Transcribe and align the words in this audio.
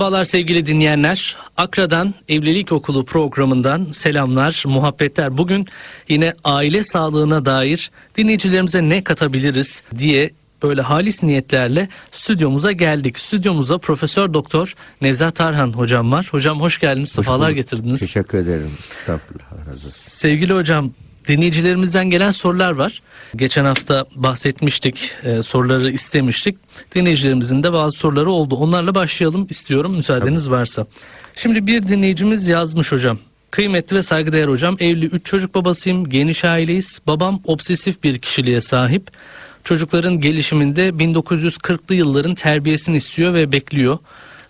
Merhabalar 0.00 0.24
sevgili 0.24 0.66
dinleyenler. 0.66 1.36
Akra'dan 1.56 2.14
Evlilik 2.28 2.72
Okulu 2.72 3.04
programından 3.04 3.84
selamlar, 3.84 4.64
muhabbetler. 4.66 5.38
Bugün 5.38 5.66
yine 6.08 6.34
aile 6.44 6.82
sağlığına 6.82 7.44
dair 7.44 7.90
dinleyicilerimize 8.16 8.88
ne 8.88 9.04
katabiliriz 9.04 9.82
diye 9.98 10.30
böyle 10.62 10.82
halis 10.82 11.22
niyetlerle 11.22 11.88
stüdyomuza 12.12 12.72
geldik. 12.72 13.18
Stüdyomuza 13.18 13.78
Profesör 13.78 14.34
Doktor 14.34 14.74
Nevzat 15.00 15.34
Tarhan 15.36 15.72
hocam 15.72 16.12
var. 16.12 16.28
Hocam 16.30 16.60
hoş 16.60 16.78
geldiniz, 16.78 17.08
sefalar 17.08 17.50
getirdiniz. 17.50 18.00
Teşekkür 18.00 18.38
ederim. 18.38 18.70
Sevgili 19.94 20.52
hocam 20.52 20.90
dinleyicilerimizden 21.28 22.10
gelen 22.10 22.30
sorular 22.30 22.72
var. 22.72 23.02
Geçen 23.36 23.64
hafta 23.64 24.04
bahsetmiştik, 24.16 25.12
e, 25.22 25.42
soruları 25.42 25.90
istemiştik. 25.90 26.58
Dinleyicilerimizin 26.94 27.62
de 27.62 27.72
bazı 27.72 27.98
soruları 27.98 28.30
oldu. 28.30 28.54
Onlarla 28.54 28.94
başlayalım 28.94 29.46
istiyorum 29.50 29.94
müsaadeniz 29.94 30.50
varsa. 30.50 30.86
Şimdi 31.34 31.66
bir 31.66 31.88
dinleyicimiz 31.88 32.48
yazmış 32.48 32.92
hocam. 32.92 33.18
Kıymetli 33.50 33.96
ve 33.96 34.02
saygıdeğer 34.02 34.48
hocam, 34.48 34.76
evli 34.80 35.06
3 35.06 35.26
çocuk 35.26 35.54
babasıyım, 35.54 36.08
geniş 36.08 36.44
aileyiz. 36.44 37.00
Babam 37.06 37.40
obsesif 37.44 38.02
bir 38.02 38.18
kişiliğe 38.18 38.60
sahip. 38.60 39.10
Çocukların 39.64 40.20
gelişiminde 40.20 40.88
1940'lı 40.88 41.94
yılların 41.94 42.34
terbiyesini 42.34 42.96
istiyor 42.96 43.34
ve 43.34 43.52
bekliyor. 43.52 43.98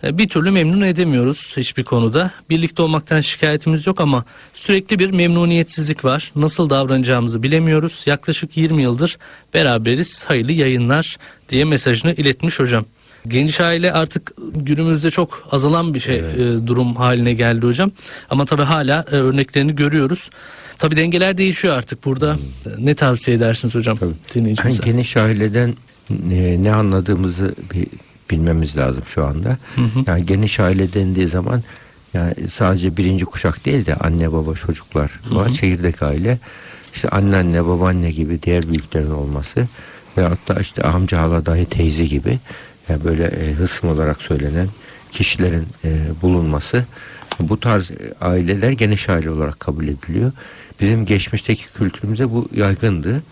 E, 0.04 0.18
Bir 0.18 0.28
türlü 0.28 0.50
memnun 0.50 0.80
edemiyoruz 0.80 1.54
hiçbir 1.56 1.84
konuda. 1.84 2.30
Birlikte 2.50 2.82
olmaktan 2.82 3.20
şikayetimiz 3.20 3.86
yok 3.86 4.00
ama 4.00 4.24
sürekli 4.54 4.98
bir 4.98 5.10
memnuniyetsizlik 5.10 6.04
var. 6.04 6.32
Nasıl 6.36 6.70
davranacağımızı 6.70 7.42
bilemiyoruz. 7.42 8.02
Yaklaşık 8.06 8.56
20 8.56 8.82
yıldır 8.82 9.18
beraberiz. 9.54 10.24
Hayırlı 10.24 10.52
yayınlar 10.52 11.16
diye 11.48 11.64
mesajını 11.64 12.12
iletmiş 12.12 12.60
hocam. 12.60 12.84
Geniş 13.28 13.60
aile 13.60 13.92
artık 13.92 14.32
günümüzde 14.54 15.10
çok 15.10 15.48
azalan 15.50 15.94
bir 15.94 16.00
şey 16.00 16.16
e, 16.18 16.66
durum 16.66 16.96
haline 16.96 17.34
geldi 17.34 17.66
hocam. 17.66 17.90
Ama 18.30 18.44
tabii 18.44 18.62
hala 18.62 19.04
e, 19.12 19.14
örneklerini 19.16 19.74
görüyoruz. 19.74 20.30
Tabii 20.78 20.96
dengeler 20.96 21.36
değişiyor 21.36 21.76
artık. 21.76 22.04
Burada 22.04 22.36
e, 22.66 22.70
ne 22.78 22.94
tavsiye 22.94 23.36
edersiniz 23.36 23.74
hocam 23.74 23.98
dinleyicimize? 24.34 24.82
Yani 24.82 24.92
geniş 24.92 25.16
aileden 25.16 25.74
e, 26.30 26.62
ne 26.62 26.72
anladığımızı 26.72 27.54
bir 27.74 27.86
bilmemiz 28.30 28.76
lazım 28.76 29.02
şu 29.06 29.24
anda. 29.24 29.58
Yani 30.06 30.26
geniş 30.26 30.60
aile 30.60 30.92
dendiği 30.92 31.28
zaman 31.28 31.62
yani 32.14 32.34
sadece 32.50 32.96
birinci 32.96 33.24
kuşak 33.24 33.64
değil 33.64 33.86
de 33.86 33.94
anne 33.94 34.32
baba 34.32 34.54
çocuklar 34.54 35.10
var. 35.30 35.48
Çekirdek 35.52 36.02
aile 36.02 36.38
işte 36.94 37.08
anneanne 37.08 37.66
babaanne 37.66 38.10
gibi 38.10 38.42
diğer 38.42 38.62
büyüklerin 38.62 39.10
olması 39.10 39.66
ve 40.18 40.22
hatta 40.22 40.60
işte 40.60 40.82
amca 40.82 41.22
hala 41.22 41.46
dayı 41.46 41.66
teyze 41.66 42.04
gibi 42.04 42.38
yani 42.88 43.04
böyle 43.04 43.24
e, 43.24 43.52
hısım 43.52 43.90
olarak 43.90 44.22
söylenen 44.22 44.68
kişilerin 45.12 45.66
e, 45.84 45.98
bulunması 46.22 46.84
bu 47.40 47.60
tarz 47.60 47.92
aileler 48.20 48.70
geniş 48.70 49.08
aile 49.08 49.30
olarak 49.30 49.60
kabul 49.60 49.88
ediliyor. 49.88 50.32
Bizim 50.80 51.06
geçmişteki 51.06 51.72
kültürümüzde 51.72 52.30
bu 52.30 52.48
yaygındı 52.54 53.22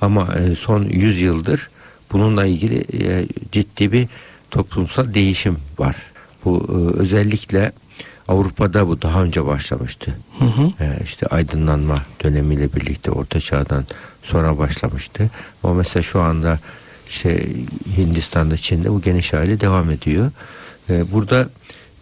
ama 0.00 0.34
e, 0.34 0.54
son 0.54 0.82
100 0.82 1.20
yıldır 1.20 1.70
bununla 2.12 2.46
ilgili 2.46 2.84
e, 3.02 3.26
ciddi 3.52 3.92
bir 3.92 4.08
toplumsal 4.50 5.14
değişim 5.14 5.56
var. 5.78 5.96
Bu 6.44 6.66
e, 6.68 6.98
özellikle 6.98 7.72
Avrupa'da 8.28 8.88
bu 8.88 9.02
daha 9.02 9.22
önce 9.22 9.46
başlamıştı. 9.46 10.18
E, 10.80 10.98
işte 11.04 11.26
aydınlanma 11.26 11.96
dönemiyle 12.24 12.74
birlikte 12.74 13.10
Orta 13.10 13.40
Çağ'dan 13.40 13.84
sonra 14.22 14.58
başlamıştı. 14.58 15.30
Ama 15.62 15.74
mesela 15.74 16.02
şu 16.02 16.20
anda 16.20 16.58
işte 17.08 17.46
Hindistan'da, 17.96 18.56
Çin'de 18.56 18.90
bu 18.90 19.00
geniş 19.00 19.34
aile 19.34 19.60
devam 19.60 19.90
ediyor. 19.90 20.30
E, 20.90 21.12
burada 21.12 21.48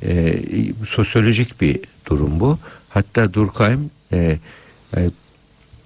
e, 0.02 0.42
sosyolojik 0.88 1.60
bir 1.60 1.80
durum 2.06 2.40
bu. 2.40 2.58
Hatta 2.88 3.32
Durkheim 3.32 3.90
e, 4.12 4.38
e, 4.96 5.10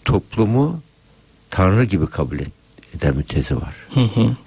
toplumu 0.05 0.81
Tanrı 1.51 1.85
gibi 1.85 2.07
kabul 2.07 2.39
eden 2.97 3.19
bir 3.19 3.23
tezi 3.23 3.57
var. 3.57 3.75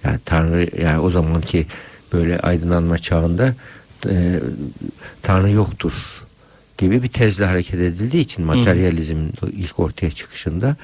Yani 0.04 0.20
Tanrı 0.26 0.82
yani 0.82 1.00
o 1.00 1.10
zamanki 1.10 1.66
böyle 2.14 2.40
aydınlanma 2.40 2.98
çağında 2.98 3.56
e, 4.10 4.40
Tanrı 5.22 5.52
yoktur 5.52 5.94
gibi 6.78 7.04
bir 7.04 7.08
tezle 7.08 7.46
hareket 7.46 7.80
edildiği 7.80 8.24
için 8.24 8.46
materyalizmin 8.46 9.34
ilk 9.52 9.80
ortaya 9.80 10.12
çıkışında 10.12 10.76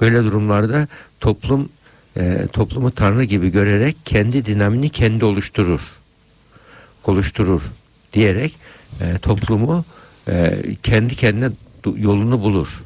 böyle 0.00 0.24
durumlarda 0.24 0.88
toplum 1.20 1.68
e, 2.16 2.46
toplumu 2.52 2.90
Tanrı 2.90 3.24
gibi 3.24 3.48
görerek 3.48 3.96
kendi 4.04 4.44
dinamini 4.44 4.90
kendi 4.90 5.24
oluşturur 5.24 5.80
oluşturur 7.04 7.62
diyerek 8.12 8.56
e, 9.00 9.18
toplumu 9.18 9.84
e, 10.28 10.58
kendi 10.82 11.14
kendine 11.16 11.50
yolunu 11.96 12.40
bulur. 12.42 12.82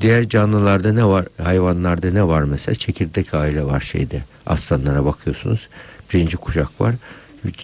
Diğer 0.00 0.28
canlılarda 0.28 0.92
ne 0.92 1.04
var? 1.04 1.26
Hayvanlarda 1.42 2.10
ne 2.10 2.26
var 2.26 2.42
mesela? 2.42 2.74
Çekirdek 2.74 3.34
aile 3.34 3.64
var 3.64 3.80
şeyde. 3.80 4.22
Aslanlara 4.46 5.04
bakıyorsunuz. 5.04 5.68
Birinci 6.12 6.36
kuşak 6.36 6.80
var. 6.80 6.94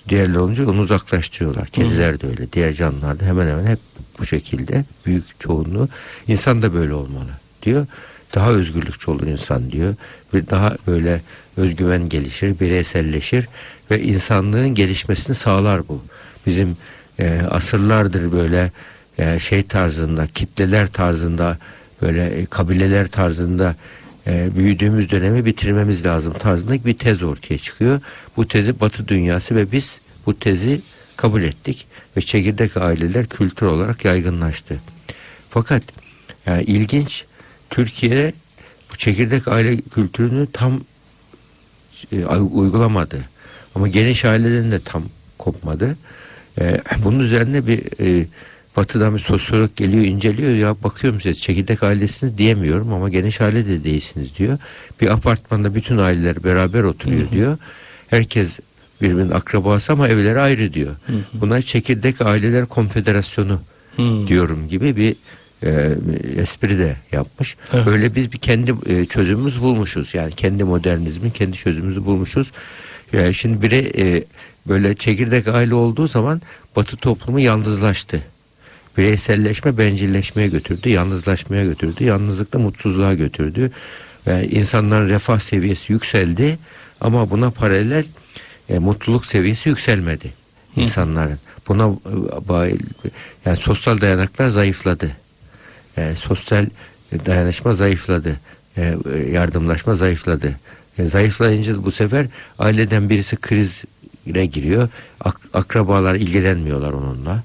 Diğerleri 0.09 0.39
olunca 0.39 0.71
onu 0.71 0.81
uzaklaştırıyorlar. 0.81 1.67
Kediler 1.67 2.21
de 2.21 2.27
öyle. 2.27 2.53
Diğer 2.53 2.73
canlılarda 2.73 3.25
hemen 3.25 3.49
hemen 3.49 3.67
hep 3.67 3.79
bu 4.19 4.27
şekilde. 4.27 4.85
Büyük 5.07 5.41
çoğunluğu. 5.41 5.89
İnsan 6.29 6.63
da 6.63 6.75
böyle 6.75 6.95
olmalı 6.95 7.31
diyor. 7.63 7.87
Daha 8.35 8.51
özgürlükçü 8.51 9.11
olur 9.11 9.27
insan 9.27 9.73
diyor. 9.73 9.95
Ve 10.35 10.51
daha 10.51 10.77
böyle 10.87 11.21
özgüven 11.57 12.09
gelişir, 12.09 12.61
bireyselleşir 12.61 13.49
ve 13.91 14.03
insanlığın 14.03 14.69
gelişmesini 14.69 15.37
sağlar 15.37 15.89
bu. 15.89 16.03
Bizim 16.47 16.77
e, 17.19 17.41
asırlardır 17.41 18.33
böyle 18.33 18.73
e, 19.19 19.39
şey 19.39 19.63
tarzında, 19.63 20.27
kitleler 20.27 20.87
tarzında, 20.87 21.59
böyle 22.03 22.27
e, 22.27 22.47
kabileler 22.47 23.07
tarzında 23.07 23.77
e, 24.27 24.57
büyüdüğümüz 24.57 25.11
dönemi 25.11 25.45
bitirmemiz 25.45 26.07
lazım 26.07 26.33
tarzında 26.33 26.85
bir 26.85 26.99
tez 26.99 27.23
ortaya 27.23 27.59
çıkıyor. 27.59 28.01
Bu 28.37 28.49
tezi 28.49 28.81
Batı 28.81 29.09
dünyası 29.09 29.57
ve 29.57 29.73
biz 29.73 30.01
bu 30.27 30.39
tezi 30.39 30.81
kabul 31.17 31.43
ettik 31.43 31.87
ve 32.17 32.21
çekirdek 32.21 32.77
aileler 32.77 33.27
kültür 33.27 33.67
olarak 33.67 34.05
yaygınlaştı. 34.05 34.81
Fakat 35.51 35.83
yani 36.47 36.63
ilginç 36.63 37.25
Türkiye 37.71 38.33
bu 38.93 38.97
çekirdek 38.97 39.49
aile 39.49 39.77
kültürünü 39.77 40.47
tam 40.53 40.81
e, 42.13 42.27
uygulamadı. 42.27 43.25
Ama 43.75 43.89
geniş 43.89 44.25
aileden 44.25 44.71
de 44.71 44.81
tam 44.81 45.03
kopmadı. 45.39 45.97
E, 46.61 46.81
bunun 47.05 47.21
üzerine 47.21 47.67
bir 47.67 47.83
e, 48.01 48.27
batıdan 48.77 49.15
bir 49.15 49.21
sosyolog 49.21 49.77
geliyor 49.77 50.05
inceliyor 50.05 50.55
ya 50.55 50.77
bakıyorum 50.85 51.21
size 51.21 51.35
çekirdek 51.35 51.83
ailesiniz 51.83 52.39
diyemiyorum 52.39 52.93
ama 52.93 53.09
geniş 53.09 53.41
aile 53.41 53.67
de 53.67 53.85
değilsiniz 53.85 54.39
diyor. 54.39 54.59
Bir 55.01 55.11
apartmanda 55.13 55.75
bütün 55.75 55.99
aileler 55.99 56.45
beraber 56.45 56.83
oturuyor 56.83 57.31
diyor. 57.31 57.59
Herkes 58.09 58.59
birbirinin 59.03 59.31
akrabası 59.31 59.93
ama 59.93 60.09
evleri 60.09 60.41
ayrı 60.41 60.75
diyor. 60.75 60.97
Buna 61.33 61.63
çekirdek 61.63 62.21
aileler 62.21 62.67
konfederasyonu 62.67 63.61
diyorum 64.27 64.69
gibi 64.69 64.97
bir 64.97 65.17
e, 65.63 65.95
espri 66.37 66.79
de 66.79 66.97
yapmış. 67.13 67.57
Evet. 67.73 67.87
Öyle 67.87 68.15
biz 68.15 68.33
bir 68.33 68.39
kendi 68.39 68.75
e, 68.87 69.07
çözümümüz 69.07 69.61
bulmuşuz. 69.61 70.15
Yani 70.15 70.33
kendi 70.33 70.65
modernizmin 70.65 71.31
kendi 71.31 71.57
çözümümüzü 71.57 72.05
bulmuşuz. 72.05 72.53
Yani 73.13 73.35
şimdi 73.35 73.63
bire 73.63 73.93
e, 73.99 74.25
böyle 74.69 74.95
çekirdek 74.95 75.49
aile 75.49 75.75
olduğu 75.75 76.09
zaman 76.09 76.43
Batı 76.77 76.97
toplumu 76.97 77.41
yalnızlaştı. 77.41 78.23
Bireyselleşme 78.99 79.79
bencilleşmeye 79.79 80.49
götürdü, 80.49 80.89
yalnızlaşmaya 80.89 81.65
götürdü, 81.65 82.05
yalnızlıkla 82.05 82.59
mutsuzluğa 82.59 83.15
götürdü. 83.15 83.71
Ve 84.27 84.49
insanların 84.49 85.09
refah 85.09 85.41
seviyesi 85.41 85.93
yükseldi 85.93 86.59
ama 87.01 87.31
buna 87.31 87.51
paralel 87.51 88.05
e, 88.69 88.79
mutluluk 88.79 89.27
seviyesi 89.27 89.69
yükselmedi 89.69 90.33
insanların. 90.77 91.39
Buna 91.69 91.85
e, 91.85 92.49
bağ- 92.49 92.67
yani 93.47 93.57
sosyal 93.61 94.01
dayanaklar 94.01 94.49
zayıfladı. 94.49 95.11
E, 95.99 96.15
sosyal 96.17 96.67
dayanışma 97.27 97.75
zayıfladı. 97.75 98.37
E, 98.77 98.95
e, 99.15 99.19
yardımlaşma 99.33 99.95
zayıfladı. 99.95 100.55
E, 100.99 101.05
zayıflayınca 101.05 101.85
bu 101.85 101.91
sefer 101.91 102.27
aileden 102.59 103.11
birisi 103.11 103.37
krize 103.37 104.47
giriyor. 104.47 104.89
Ak- 105.21 105.41
akrabalar 105.55 106.15
ilgilenmiyorlar 106.15 106.93
onunla. 106.93 107.43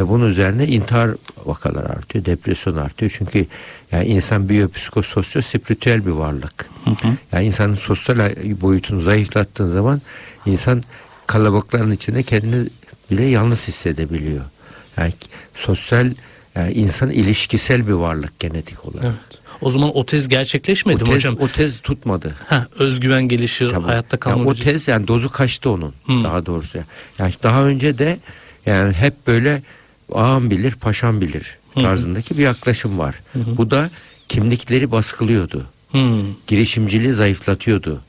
Ve 0.00 0.08
bunun 0.08 0.28
üzerine 0.30 0.66
intihar 0.66 1.10
vakaları 1.46 1.88
artıyor, 1.88 2.24
depresyon 2.24 2.76
artıyor. 2.76 3.12
Çünkü 3.18 3.46
yani 3.92 4.06
insan 4.06 4.48
biyopsikososyal 4.48 5.42
spiritüel 5.42 6.06
bir 6.06 6.10
varlık. 6.10 6.70
Yani 7.32 7.44
insanın 7.46 7.74
sosyal 7.74 8.18
boyutunu 8.60 9.02
zayıflattığın 9.02 9.72
zaman 9.72 10.00
insan 10.46 10.82
kalabalıkların 11.26 11.92
içinde 11.92 12.22
kendini 12.22 12.68
bile 13.10 13.24
yalnız 13.24 13.68
hissedebiliyor. 13.68 14.44
Yani 14.96 15.12
sosyal 15.54 16.10
yani 16.54 16.72
insan 16.72 17.10
ilişkisel 17.10 17.86
bir 17.86 17.92
varlık 17.92 18.38
genetik 18.40 18.84
olarak. 18.84 19.04
Evet. 19.04 19.40
O 19.60 19.70
zaman 19.70 19.96
o 19.96 20.06
tez 20.06 20.28
gerçekleşmedi 20.28 21.04
O 21.04 21.06
mi 21.06 21.14
hocam? 21.14 21.36
o 21.40 21.48
tez 21.48 21.80
tutmadı. 21.80 22.34
Ha, 22.46 22.66
özgüven 22.78 23.28
gelişir, 23.28 23.70
Tamam. 23.70 23.88
hayatta 23.88 24.14
Ya 24.16 24.20
kalma 24.20 24.44
o 24.44 24.54
gücü- 24.54 24.64
tez 24.64 24.88
yani 24.88 25.08
dozu 25.08 25.28
kaçtı 25.30 25.70
onun 25.70 25.94
Hmm. 26.04 26.24
daha 26.24 26.46
doğrusu. 26.46 26.78
Yani 27.18 27.32
daha 27.42 27.64
önce 27.64 27.98
de 27.98 28.18
Yani 28.66 28.92
hep 28.92 29.26
böyle 29.26 29.62
ağam 30.14 30.50
bilir, 30.50 30.74
paşam 30.74 31.20
bilir 31.20 31.58
tarzındaki 31.74 32.38
bir 32.38 32.42
yaklaşım 32.42 32.98
var. 32.98 33.14
Bu 33.34 33.70
da 33.70 33.90
kimlikleri 34.28 34.90
baskılıyordu. 34.90 35.66
Girişimciliği 36.46 37.12
zayıflatıyordu. 37.12 38.00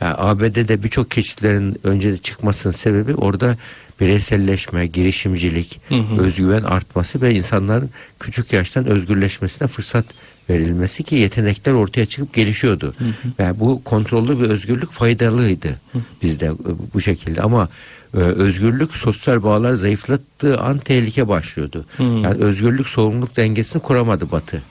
Yani 0.00 0.14
ABD'de 0.18 0.82
birçok 0.82 1.10
keçilerin 1.10 1.80
önce 1.84 2.12
de 2.12 2.18
çıkmasının 2.18 2.72
sebebi 2.72 3.14
orada 3.14 3.56
bireyselleşme, 4.00 4.86
girişimcilik, 4.86 5.80
özgüven 6.18 6.62
artması 6.62 7.20
ve 7.20 7.34
insanların 7.34 7.90
küçük 8.20 8.52
yaştan 8.52 8.86
özgürleşmesine 8.86 9.68
fırsat 9.68 10.04
verilmesi 10.50 11.02
ki 11.02 11.14
yetenekler 11.14 11.72
ortaya 11.72 12.06
çıkıp 12.06 12.34
gelişiyordu. 12.34 12.94
Yani 13.38 13.60
bu 13.60 13.84
kontrollü 13.84 14.40
bir 14.40 14.50
özgürlük 14.50 14.92
faydalıydı 14.92 15.80
bizde 16.22 16.46
e, 16.46 16.52
bu 16.94 17.00
şekilde 17.00 17.42
ama 17.42 17.68
e, 18.14 18.16
özgürlük 18.18 18.96
sosyal 18.96 19.42
bağlar 19.42 19.74
zayıflattığı 19.74 20.60
an 20.60 20.78
tehlike 20.78 21.28
başlıyordu. 21.28 21.84
Yani 21.98 22.44
özgürlük 22.44 22.88
sorumluluk 22.88 23.36
dengesini 23.36 23.82
kuramadı 23.82 24.30
Batı 24.30 24.62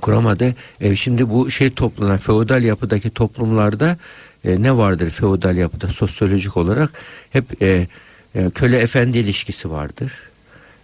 kuramadı. 0.00 0.54
E, 0.80 0.96
şimdi 0.96 1.30
bu 1.30 1.50
şey 1.50 1.70
toplanan 1.70 2.16
feodal 2.16 2.64
yapıdaki 2.64 3.10
toplumlarda 3.10 3.98
e, 4.44 4.62
ne 4.62 4.76
vardır 4.76 5.10
feodal 5.10 5.56
yapıda 5.56 5.88
sosyolojik 5.88 6.56
olarak 6.56 6.90
hep 7.30 7.62
e, 7.62 7.86
e, 8.34 8.50
köle 8.50 8.78
efendi 8.78 9.18
ilişkisi 9.18 9.70
vardır. 9.70 10.12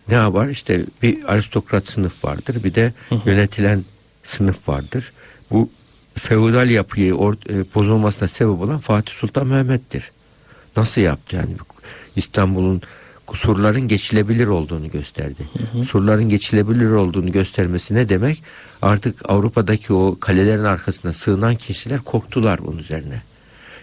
Ne 0.08 0.14
yapar? 0.14 0.48
İşte 0.48 0.84
bir 1.02 1.32
aristokrat 1.32 1.88
sınıf 1.88 2.24
vardır. 2.24 2.64
Bir 2.64 2.74
de 2.74 2.92
yönetilen 3.24 3.84
sınıf 4.26 4.68
vardır. 4.68 5.12
Bu 5.50 5.70
feodal 6.14 6.70
yapıyı 6.70 7.12
or- 7.12 7.60
e, 7.60 7.74
bozulmasına 7.74 8.28
sebep 8.28 8.60
olan 8.60 8.78
Fatih 8.78 9.12
Sultan 9.12 9.46
Mehmet'tir. 9.46 10.10
Nasıl 10.76 11.00
yaptı 11.00 11.36
yani? 11.36 11.50
İstanbul'un 12.16 12.82
surların 13.34 13.88
geçilebilir 13.88 14.46
olduğunu 14.46 14.90
gösterdi. 14.90 15.42
Surların 15.88 16.28
geçilebilir 16.28 16.90
olduğunu 16.90 17.32
göstermesi 17.32 17.94
ne 17.94 18.08
demek? 18.08 18.42
Artık 18.82 19.30
Avrupa'daki 19.30 19.92
o 19.92 20.16
kalelerin 20.20 20.64
arkasına 20.64 21.12
sığınan 21.12 21.54
kişiler 21.54 22.00
korktular 22.00 22.60
bunun 22.66 22.78
üzerine. 22.78 23.22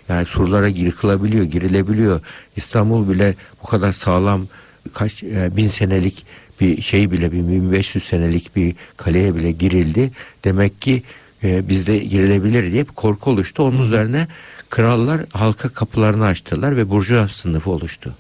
Yani 0.10 0.26
surlara 0.26 0.68
yıkılabiliyor, 0.68 1.44
girilebiliyor. 1.44 2.22
İstanbul 2.56 3.10
bile 3.10 3.36
bu 3.64 3.68
kadar 3.68 3.92
sağlam 3.92 4.48
kaç 4.94 5.24
e, 5.24 5.58
bin 5.58 5.70
senelik 5.70 6.26
bir 6.62 6.82
şey 6.82 7.12
bile 7.12 7.32
bir 7.32 7.38
1500 7.38 8.04
senelik 8.04 8.56
bir 8.56 8.76
kaleye 8.98 9.36
bile 9.36 9.52
girildi. 9.52 10.12
Demek 10.44 10.82
ki 10.82 11.04
e, 11.44 11.70
bizde 11.70 11.98
girilebilir 11.98 12.72
diye 12.72 12.88
bir 12.88 12.94
korku 12.94 13.30
oluştu. 13.30 13.64
Onun 13.64 13.86
üzerine 13.86 14.28
krallar 14.70 15.22
halka 15.34 15.70
kapılarını 15.70 16.26
açtılar 16.26 16.78
ve 16.78 16.90
burjuva 16.90 17.28
sınıfı 17.28 17.72
oluştu. 17.72 18.16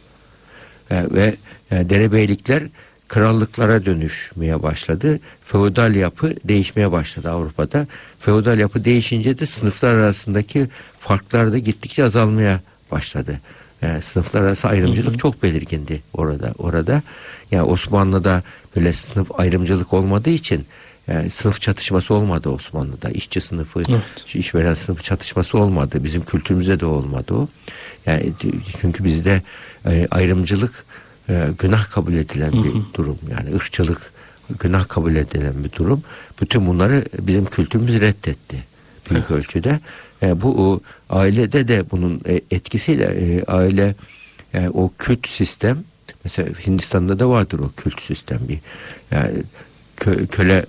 E, 0.91 1.03
ve 1.13 1.35
e, 1.71 1.89
derebeylikler 1.89 2.63
krallıklara 3.07 3.85
dönüşmeye 3.85 4.63
başladı. 4.63 5.19
Feodal 5.43 5.95
yapı 5.95 6.35
değişmeye 6.43 6.91
başladı 6.91 7.29
Avrupa'da. 7.29 7.87
Feodal 8.19 8.59
yapı 8.59 8.83
değişince 8.83 9.39
de 9.39 9.45
sınıflar 9.45 9.95
arasındaki 9.95 10.67
farklar 10.99 11.51
da 11.51 11.57
gittikçe 11.57 12.03
azalmaya 12.03 12.61
başladı. 12.91 13.39
Yani 13.83 14.01
sınıflar 14.01 14.41
arası 14.41 14.67
ayrımcılık 14.67 15.19
çok 15.19 15.43
belirgindi 15.43 16.01
orada. 16.13 16.53
Orada 16.57 17.01
yani 17.51 17.63
Osmanlı'da 17.63 18.43
böyle 18.75 18.93
sınıf 18.93 19.39
ayrımcılık 19.39 19.93
olmadığı 19.93 20.29
için 20.29 20.65
yani 21.07 21.29
sınıf 21.29 21.61
çatışması 21.61 22.13
olmadı 22.13 22.49
Osmanlı'da. 22.49 23.09
İşçi 23.09 23.41
sınıfı, 23.41 23.81
Evet. 23.89 24.35
işveren 24.35 24.73
sınıfı 24.73 25.03
çatışması 25.03 25.57
olmadı. 25.57 26.03
Bizim 26.03 26.25
kültürümüzde 26.25 26.79
de 26.79 26.85
olmadı 26.85 27.33
o. 27.33 27.47
Yani 28.05 28.33
çünkü 28.81 29.03
bizde 29.03 29.41
e, 29.85 30.07
ayrımcılık 30.11 30.85
e, 31.29 31.47
günah 31.59 31.89
kabul 31.89 32.13
edilen 32.13 32.51
bir 32.63 32.73
durum. 32.93 33.17
Yani 33.31 33.55
ırkçılık 33.55 34.13
günah 34.59 34.87
kabul 34.87 35.15
edilen 35.15 35.63
bir 35.63 35.71
durum. 35.71 36.03
Bütün 36.41 36.67
bunları 36.67 37.05
bizim 37.19 37.45
kültürümüz 37.45 38.01
reddetti 38.01 38.63
büyük 39.11 39.31
ölçüde. 39.31 39.79
E, 40.23 40.41
bu 40.41 40.71
o, 40.71 40.79
ailede 41.09 41.67
de 41.67 41.91
bunun 41.91 42.21
e, 42.25 42.41
etkisiyle 42.51 43.03
e, 43.03 43.43
aile 43.43 43.95
yani 44.53 44.69
o 44.69 44.91
kült 44.97 45.27
sistem 45.27 45.83
mesela 46.23 46.49
Hindistan'da 46.67 47.19
da 47.19 47.29
vardır 47.29 47.59
o 47.59 47.71
kült 47.77 48.01
sistem. 48.01 48.39
Bir 48.49 48.59
yani 49.11 49.43
kö- 49.97 50.27
köle 50.27 50.65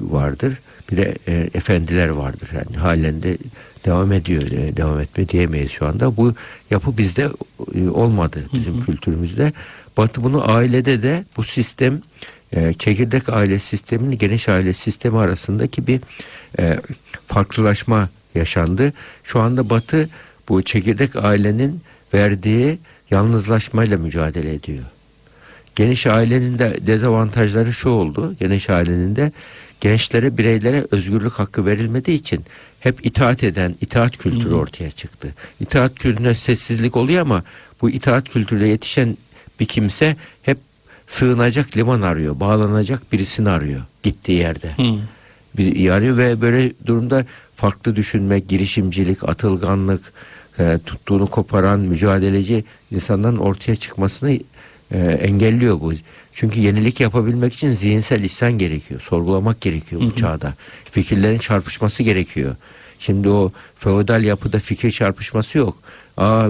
vardır 0.00 0.58
bir 0.90 0.96
de 0.96 1.14
e, 1.26 1.50
efendiler 1.54 2.08
vardır. 2.08 2.48
Yani 2.54 2.76
halen 2.76 3.22
de 3.22 3.38
devam 3.84 4.12
ediyor 4.12 4.42
e, 4.42 4.76
devam 4.76 5.00
etme 5.00 5.28
diyemeyiz 5.28 5.70
şu 5.70 5.86
anda. 5.86 6.16
Bu 6.16 6.34
yapı 6.70 6.98
bizde 6.98 7.28
e, 7.74 7.88
olmadı 7.88 8.48
bizim 8.52 8.80
kültürümüzde. 8.80 9.52
Batı 9.96 10.22
bunu 10.22 10.52
ailede 10.52 11.02
de 11.02 11.24
bu 11.36 11.42
sistem 11.42 12.02
e, 12.52 12.72
çekirdek 12.72 13.28
aile 13.28 13.58
sistemini 13.58 14.18
geniş 14.18 14.48
aile 14.48 14.72
sistemi 14.72 15.18
arasındaki 15.18 15.86
bir 15.86 16.00
e, 16.58 16.80
farklılaşma 17.26 18.08
yaşandı. 18.34 18.92
Şu 19.24 19.40
anda 19.40 19.70
Batı 19.70 20.08
bu 20.48 20.62
çekirdek 20.62 21.16
ailenin 21.16 21.80
verdiği 22.14 22.78
yalnızlaşmayla 23.10 23.98
mücadele 23.98 24.54
ediyor. 24.54 24.84
Geniş 25.76 26.06
ailenin 26.06 26.58
de 26.58 26.76
dezavantajları 26.86 27.72
şu 27.72 27.88
oldu. 27.88 28.34
Geniş 28.40 28.70
ailenin 28.70 29.16
de 29.16 29.32
gençlere, 29.80 30.38
bireylere 30.38 30.86
özgürlük 30.90 31.32
hakkı 31.32 31.66
verilmediği 31.66 32.18
için 32.18 32.44
hep 32.80 33.06
itaat 33.06 33.44
eden, 33.44 33.74
itaat 33.80 34.16
kültürü 34.16 34.54
ortaya 34.54 34.90
çıktı. 34.90 35.34
İtaat 35.60 35.94
kültürüne 35.94 36.34
sessizlik 36.34 36.96
oluyor 36.96 37.22
ama 37.22 37.42
bu 37.82 37.90
itaat 37.90 38.28
kültürüne 38.28 38.68
yetişen 38.68 39.16
bir 39.60 39.66
kimse 39.66 40.16
hep 40.42 40.58
sığınacak 41.06 41.76
liman 41.76 42.02
arıyor, 42.02 42.40
bağlanacak 42.40 43.12
birisini 43.12 43.48
arıyor 43.50 43.82
gittiği 44.02 44.38
yerde. 44.38 44.76
Hmm. 44.76 45.00
Bir 45.56 45.90
arıyor 45.90 46.16
ve 46.16 46.40
böyle 46.40 46.72
durumda 46.86 47.26
farklı 47.56 47.96
düşünmek, 47.96 48.48
girişimcilik, 48.48 49.28
atılganlık, 49.28 50.12
e, 50.58 50.78
tuttuğunu 50.86 51.26
koparan, 51.26 51.80
mücadeleci 51.80 52.64
insanların 52.90 53.36
ortaya 53.36 53.76
çıkmasını 53.76 54.38
e, 54.90 54.98
engelliyor 54.98 55.80
bu. 55.80 55.92
Çünkü 56.32 56.60
yenilik 56.60 57.00
yapabilmek 57.00 57.54
için 57.54 57.72
zihinsel 57.72 58.24
ihsan 58.24 58.58
gerekiyor. 58.58 59.00
Sorgulamak 59.00 59.60
gerekiyor 59.60 60.02
bu 60.02 60.16
çağda. 60.16 60.54
Fikirlerin 60.90 61.38
çarpışması 61.38 62.02
gerekiyor. 62.02 62.56
Şimdi 62.98 63.28
o 63.28 63.52
feodal 63.76 64.24
yapıda 64.24 64.58
fikir 64.58 64.90
çarpışması 64.90 65.58
yok. 65.58 65.78
Aa, 66.16 66.48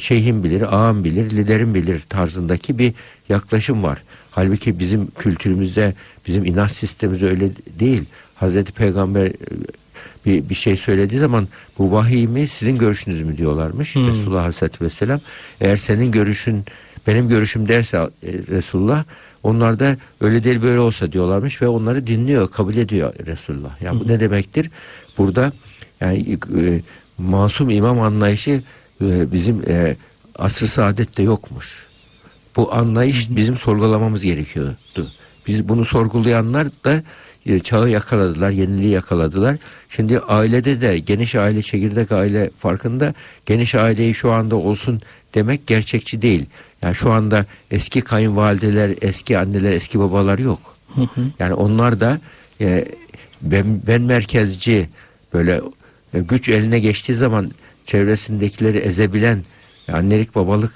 şeyhim 0.00 0.44
bilir, 0.44 0.74
ağam 0.76 1.04
bilir, 1.04 1.30
liderim 1.30 1.74
bilir 1.74 2.00
tarzındaki 2.00 2.78
bir 2.78 2.92
yaklaşım 3.28 3.82
var. 3.82 4.02
Halbuki 4.34 4.78
bizim 4.78 5.10
kültürümüzde, 5.10 5.94
bizim 6.26 6.44
inanç 6.44 6.70
sistemimizde 6.70 7.28
öyle 7.28 7.50
değil. 7.80 8.04
Hazreti 8.34 8.72
Peygamber 8.72 9.26
e, 9.26 9.32
bir, 10.26 10.48
bir 10.48 10.54
şey 10.54 10.76
söylediği 10.76 11.20
zaman 11.20 11.48
bu 11.78 11.92
vahiy 11.92 12.26
mi 12.26 12.48
sizin 12.48 12.78
görüşünüz 12.78 13.22
mü 13.22 13.36
diyorlarmış 13.38 13.96
Resulullah 13.96 14.40
Aleyhisselatü 14.40 14.84
Vesselam. 14.84 15.20
Eğer 15.60 15.76
senin 15.76 16.12
görüşün 16.12 16.64
benim 17.06 17.28
görüşüm 17.28 17.68
derse 17.68 17.96
e, 17.96 18.08
Resulullah 18.22 19.04
onlar 19.42 19.78
da 19.78 19.96
öyle 20.20 20.44
değil 20.44 20.62
böyle 20.62 20.78
olsa 20.78 21.12
diyorlarmış 21.12 21.62
ve 21.62 21.68
onları 21.68 22.06
dinliyor 22.06 22.50
kabul 22.50 22.74
ediyor 22.74 23.14
Resulullah. 23.26 23.82
Yani 23.82 24.00
bu 24.00 24.08
ne 24.08 24.20
demektir? 24.20 24.70
Burada 25.18 25.52
yani 26.00 26.38
e, 26.60 26.80
masum 27.18 27.70
imam 27.70 28.00
anlayışı 28.00 28.62
e, 29.00 29.32
bizim 29.32 29.62
e, 29.68 29.96
asr-ı 30.38 30.68
saadette 30.68 31.22
yokmuş. 31.22 31.86
Bu 32.56 32.74
anlayış 32.74 33.26
bizim 33.30 33.56
sorgulamamız 33.56 34.22
gerekiyordu. 34.22 35.08
Biz 35.46 35.68
bunu 35.68 35.84
sorgulayanlar 35.84 36.68
da 36.84 37.02
e, 37.46 37.58
çağı 37.58 37.90
yakaladılar, 37.90 38.50
yeniliği 38.50 38.90
yakaladılar. 38.90 39.56
Şimdi 39.88 40.18
ailede 40.18 40.80
de 40.80 40.98
geniş 40.98 41.34
aile, 41.34 41.62
çekirdek 41.62 42.12
aile 42.12 42.50
farkında 42.58 43.14
geniş 43.46 43.74
aileyi 43.74 44.14
şu 44.14 44.32
anda 44.32 44.56
olsun 44.56 45.00
demek 45.34 45.66
gerçekçi 45.66 46.22
değil. 46.22 46.46
Yani 46.82 46.94
şu 46.94 47.12
anda 47.12 47.46
eski 47.70 48.00
kayınvalideler, 48.00 48.90
eski 49.00 49.38
anneler, 49.38 49.72
eski 49.72 49.98
babalar 50.00 50.38
yok. 50.38 50.76
Yani 51.38 51.54
onlar 51.54 52.00
da 52.00 52.20
e, 52.60 52.84
ben, 53.42 53.80
ben 53.86 54.02
merkezci 54.02 54.88
böyle 55.34 55.60
e, 56.14 56.20
güç 56.20 56.48
eline 56.48 56.78
geçtiği 56.78 57.14
zaman 57.14 57.50
çevresindekileri 57.84 58.78
ezebilen 58.78 59.44
e, 59.88 59.92
annelik 59.92 60.34
babalık 60.34 60.72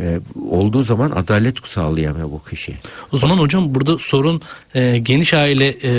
e, 0.00 0.20
olduğu 0.50 0.82
zaman 0.82 1.10
adalet 1.10 1.66
sağlayamıyor 1.66 2.30
bu 2.30 2.42
kişi. 2.44 2.74
O 3.12 3.18
zaman 3.18 3.38
hocam 3.38 3.74
burada 3.74 3.98
sorun 3.98 4.42
e, 4.74 4.98
geniş 4.98 5.34
aile 5.34 5.68
e, 5.68 5.90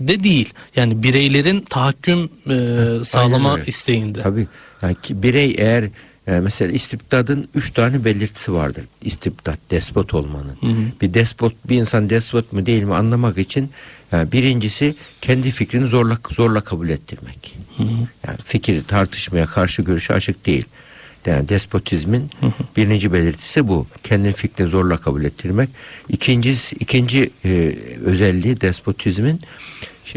de 0.00 0.22
değil. 0.22 0.52
Yani 0.76 1.02
bireylerin 1.02 1.60
tahakküm 1.60 2.30
e, 2.50 3.04
sağlama 3.04 3.54
öyle. 3.54 3.66
isteğinde. 3.66 4.22
Tabii. 4.22 4.46
Yani 4.82 4.96
ki 5.02 5.22
birey 5.22 5.54
eğer 5.58 5.84
e, 6.26 6.40
mesela 6.40 6.72
istibdadın 6.72 7.48
üç 7.54 7.70
tane 7.70 8.04
belirtisi 8.04 8.52
vardır. 8.52 8.84
İstibdat, 9.02 9.58
despot 9.70 10.14
olmanın. 10.14 10.56
Bir 11.00 11.14
despot, 11.14 11.52
bir 11.68 11.76
insan 11.76 12.10
despot 12.10 12.52
mu 12.52 12.66
değil 12.66 12.82
mi 12.82 12.94
anlamak 12.94 13.38
için 13.38 13.70
yani 14.12 14.32
birincisi 14.32 14.94
kendi 15.20 15.50
fikrini 15.50 15.88
zorla 15.88 16.18
zorla 16.30 16.60
kabul 16.60 16.88
ettirmek. 16.88 17.56
Yani 18.26 18.38
fikri 18.44 18.82
tartışmaya 18.82 19.46
karşı 19.46 19.82
görüşe 19.82 20.14
açık 20.14 20.46
değil. 20.46 20.64
Yani 21.26 21.48
despotizmin 21.48 22.30
birinci 22.76 23.12
belirtisi 23.12 23.68
bu. 23.68 23.86
Kendi 24.02 24.32
fikrini 24.32 24.68
zorla 24.68 24.96
kabul 24.96 25.24
ettirmek. 25.24 25.68
İkincisi, 26.08 26.76
ikinci 26.76 27.30
e, 27.44 27.74
özelliği 28.04 28.60
despotizmin 28.60 29.40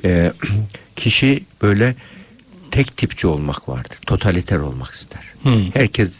e, 0.05 0.31
kişi 0.95 1.43
böyle 1.61 1.95
tek 2.71 2.97
tipçi 2.97 3.27
olmak 3.27 3.69
vardır. 3.69 3.97
Totaliter 4.07 4.57
olmak 4.57 4.91
ister. 4.91 5.23
Hmm. 5.43 5.71
Herkes 5.73 6.11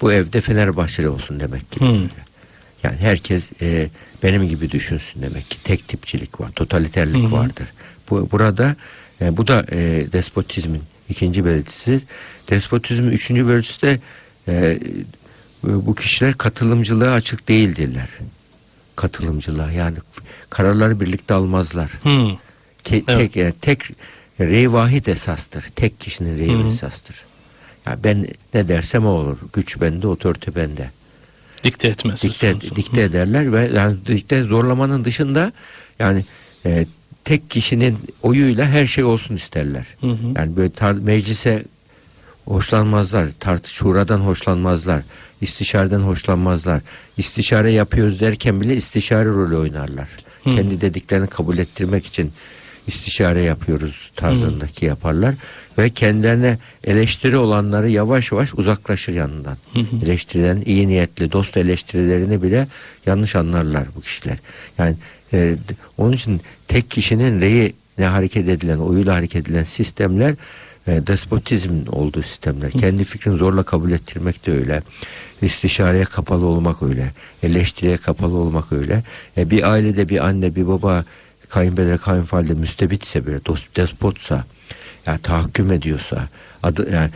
bu 0.00 0.12
evde 0.12 0.40
Fenerbahçeli 0.40 1.08
olsun 1.08 1.40
demek 1.40 1.72
ki. 1.72 1.80
Hmm. 1.80 2.08
Yani 2.82 2.96
herkes 3.00 3.50
e, 3.62 3.88
benim 4.22 4.48
gibi 4.48 4.70
düşünsün 4.70 5.22
demek 5.22 5.50
ki. 5.50 5.62
Tek 5.64 5.88
tipçilik 5.88 6.40
var, 6.40 6.50
totaliterlik 6.50 7.32
vardır. 7.32 7.72
Bu 8.10 8.28
burada 8.30 8.76
e, 9.20 9.36
bu 9.36 9.46
da 9.46 9.66
e, 9.72 10.06
despotizmin 10.12 10.82
ikinci 11.08 11.44
belirtisi. 11.44 12.00
Despotizmin 12.50 13.10
üçüncü 13.10 13.48
belirtisi 13.48 13.82
de 13.82 14.00
e, 14.48 14.78
bu 15.62 15.94
kişiler 15.94 16.38
katılımcılığa 16.38 17.12
açık 17.12 17.48
değildirler. 17.48 18.08
Katılımcılığa 18.96 19.70
yani 19.72 19.96
kararları 20.50 21.00
birlikte 21.00 21.34
almazlar. 21.34 21.90
Hmm. 22.02 22.30
Ke- 22.84 23.04
Evet. 23.08 23.18
Tek, 23.18 23.36
yani 23.36 23.54
tek 23.60 23.82
rey 24.40 24.72
vahid 24.72 25.06
esastır. 25.06 25.64
Tek 25.76 26.00
kişinin 26.00 26.38
reyi 26.38 26.52
Hı 26.52 26.62
hı. 26.62 26.68
esastır. 26.68 27.24
Ya 27.86 27.98
ben 28.04 28.26
ne 28.54 28.68
dersem 28.68 29.06
o 29.06 29.10
olur. 29.10 29.38
Güç 29.52 29.80
bende, 29.80 30.06
otorite 30.06 30.54
bende. 30.54 30.90
Dikte 31.62 31.88
etmez. 31.88 32.22
Dikte, 32.22 32.60
dikte 32.60 33.00
ederler 33.00 33.52
ve 33.52 33.70
yani 33.74 33.96
dikte 34.06 34.42
zorlamanın 34.42 35.04
dışında 35.04 35.52
yani 35.98 36.24
e, 36.66 36.86
tek 37.24 37.50
kişinin 37.50 37.98
oyuyla 38.22 38.66
her 38.66 38.86
şey 38.86 39.04
olsun 39.04 39.36
isterler. 39.36 39.86
Hı 40.00 40.06
hı. 40.06 40.16
Yani 40.36 40.56
böyle 40.56 40.72
tar- 40.72 41.02
meclise 41.02 41.64
hoşlanmazlar. 42.44 43.28
Tartış 43.40 43.72
şuradan 43.72 44.20
hoşlanmazlar. 44.20 45.02
istişareden 45.40 46.00
hoşlanmazlar. 46.00 46.80
İstişare 47.16 47.72
yapıyoruz 47.72 48.20
derken 48.20 48.60
bile 48.60 48.76
istişare 48.76 49.28
rolü 49.28 49.56
oynarlar. 49.56 50.08
Hı. 50.44 50.50
Kendi 50.50 50.80
dediklerini 50.80 51.26
kabul 51.26 51.58
ettirmek 51.58 52.06
için 52.06 52.32
istişare 52.86 53.40
yapıyoruz 53.40 54.10
tarzındaki 54.16 54.86
yaparlar 54.86 55.34
ve 55.78 55.90
kendilerine 55.90 56.58
eleştiri 56.84 57.36
olanları 57.36 57.90
yavaş 57.90 58.32
yavaş 58.32 58.54
uzaklaşır 58.54 59.14
yanından. 59.14 59.56
Eleştirilen 60.04 60.62
iyi 60.66 60.88
niyetli 60.88 61.32
dost 61.32 61.56
eleştirilerini 61.56 62.42
bile 62.42 62.66
yanlış 63.06 63.36
anlarlar 63.36 63.84
bu 63.96 64.00
kişiler. 64.00 64.38
Yani 64.78 64.96
e, 65.34 65.56
onun 65.98 66.12
için 66.12 66.40
tek 66.68 66.90
kişinin 66.90 67.40
reyi 67.40 67.74
ne 67.98 68.06
hareket 68.06 68.48
edilen, 68.48 68.78
oyuyla 68.78 69.14
hareket 69.14 69.46
edilen 69.46 69.64
sistemler 69.64 70.34
e, 70.86 71.06
despotizmin 71.06 71.86
olduğu 71.86 72.22
sistemler. 72.22 72.70
Kendi 72.70 73.04
fikrini 73.04 73.36
zorla 73.36 73.62
kabul 73.62 73.92
ettirmek 73.92 74.46
de 74.46 74.52
öyle. 74.52 74.82
İstişareye 75.42 76.04
kapalı 76.04 76.46
olmak 76.46 76.82
öyle. 76.82 77.10
Eleştiriye 77.42 77.96
kapalı 77.96 78.36
olmak 78.36 78.72
öyle. 78.72 79.02
E, 79.36 79.50
bir 79.50 79.70
ailede 79.70 80.08
bir 80.08 80.26
anne, 80.26 80.54
bir 80.56 80.68
baba, 80.68 81.04
kayınpeder, 81.48 81.98
kayınvalide 81.98 82.54
müstebitse 82.54 83.26
böyle, 83.26 83.40
despotsa, 83.76 84.44
yani 85.06 85.18
tahakküm 85.22 85.72
ediyorsa, 85.72 86.28
adı 86.62 86.92
yani 86.92 87.10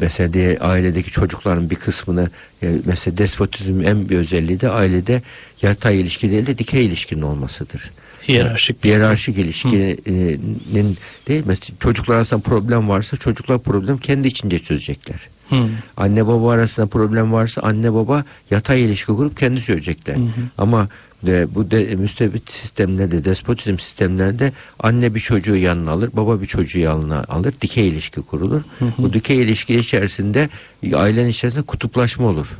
mesela 0.00 0.32
diye 0.32 0.58
ailedeki 0.58 1.10
çocukların 1.10 1.70
bir 1.70 1.76
kısmını 1.76 2.30
e, 2.62 2.72
mesela 2.84 3.18
despotizmin 3.18 3.84
en 3.84 4.08
bir 4.08 4.16
özelliği 4.16 4.60
de 4.60 4.70
ailede 4.70 5.22
yatay 5.62 6.00
ilişki 6.00 6.30
değil 6.30 6.46
de 6.46 6.58
dikey 6.58 6.86
ilişkinin 6.86 7.22
olmasıdır. 7.22 7.90
Hiyerarşik 8.28 8.84
bir 8.84 8.88
hiyerarşik 8.88 9.38
ilişkinin 9.38 10.96
değil 11.28 11.46
mi? 11.46 11.56
Çocuklar 11.80 12.16
arasında 12.16 12.40
problem 12.40 12.88
varsa 12.88 13.16
çocuklar 13.16 13.58
problem 13.58 13.98
kendi 13.98 14.28
içince 14.28 14.58
çözecekler. 14.58 15.28
Hmm. 15.48 15.68
Anne 15.96 16.26
baba 16.26 16.52
arasında 16.52 16.86
problem 16.86 17.32
varsa 17.32 17.62
anne 17.62 17.94
baba 17.94 18.24
yatay 18.50 18.84
ilişki 18.84 19.12
kurup 19.12 19.36
kendi 19.36 19.62
çözecekler. 19.62 20.16
Ama 20.58 20.88
de, 21.26 21.54
bu 21.54 21.70
de, 21.70 21.94
müstebit 21.94 22.52
sistemlerde, 22.52 23.24
despotizm 23.24 23.78
sistemlerinde 23.78 24.52
anne 24.78 25.14
bir 25.14 25.20
çocuğu 25.20 25.56
yanına 25.56 25.90
alır, 25.90 26.10
baba 26.12 26.42
bir 26.42 26.46
çocuğu 26.46 26.78
yanına 26.78 27.24
alır, 27.28 27.54
dikey 27.62 27.88
ilişki 27.88 28.20
kurulur. 28.20 28.62
Bu 28.98 29.12
dikey 29.12 29.42
ilişki 29.42 29.78
içerisinde 29.78 30.48
ailenin 30.94 31.28
içerisinde 31.28 31.62
kutuplaşma 31.62 32.26
olur. 32.26 32.56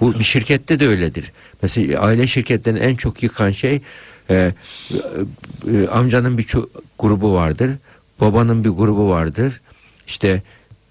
Bu 0.00 0.18
bir 0.18 0.24
şirkette 0.24 0.80
de 0.80 0.88
öyledir. 0.88 1.32
Mesela 1.62 2.00
aile 2.00 2.26
şirketlerini 2.26 2.78
en 2.78 2.96
çok 2.96 3.22
yıkan 3.22 3.50
şey 3.50 3.80
e, 4.30 4.34
e, 4.34 4.52
e, 5.72 5.88
amcanın 5.88 6.38
bir 6.38 6.44
ço- 6.44 6.68
grubu 6.98 7.34
vardır, 7.34 7.70
babanın 8.20 8.64
bir 8.64 8.68
grubu 8.68 9.08
vardır. 9.08 9.60
İşte 10.06 10.42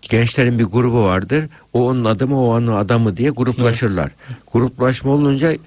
gençlerin 0.01 0.59
bir 0.59 0.63
grubu 0.63 1.03
vardır. 1.03 1.45
O 1.73 1.87
onun 1.87 2.05
adamı, 2.05 2.41
o 2.41 2.55
onun 2.55 2.75
adamı 2.75 3.17
diye 3.17 3.29
gruplaşırlar. 3.29 4.11
Gruplaşma 4.53 5.11
olunca 5.11 5.57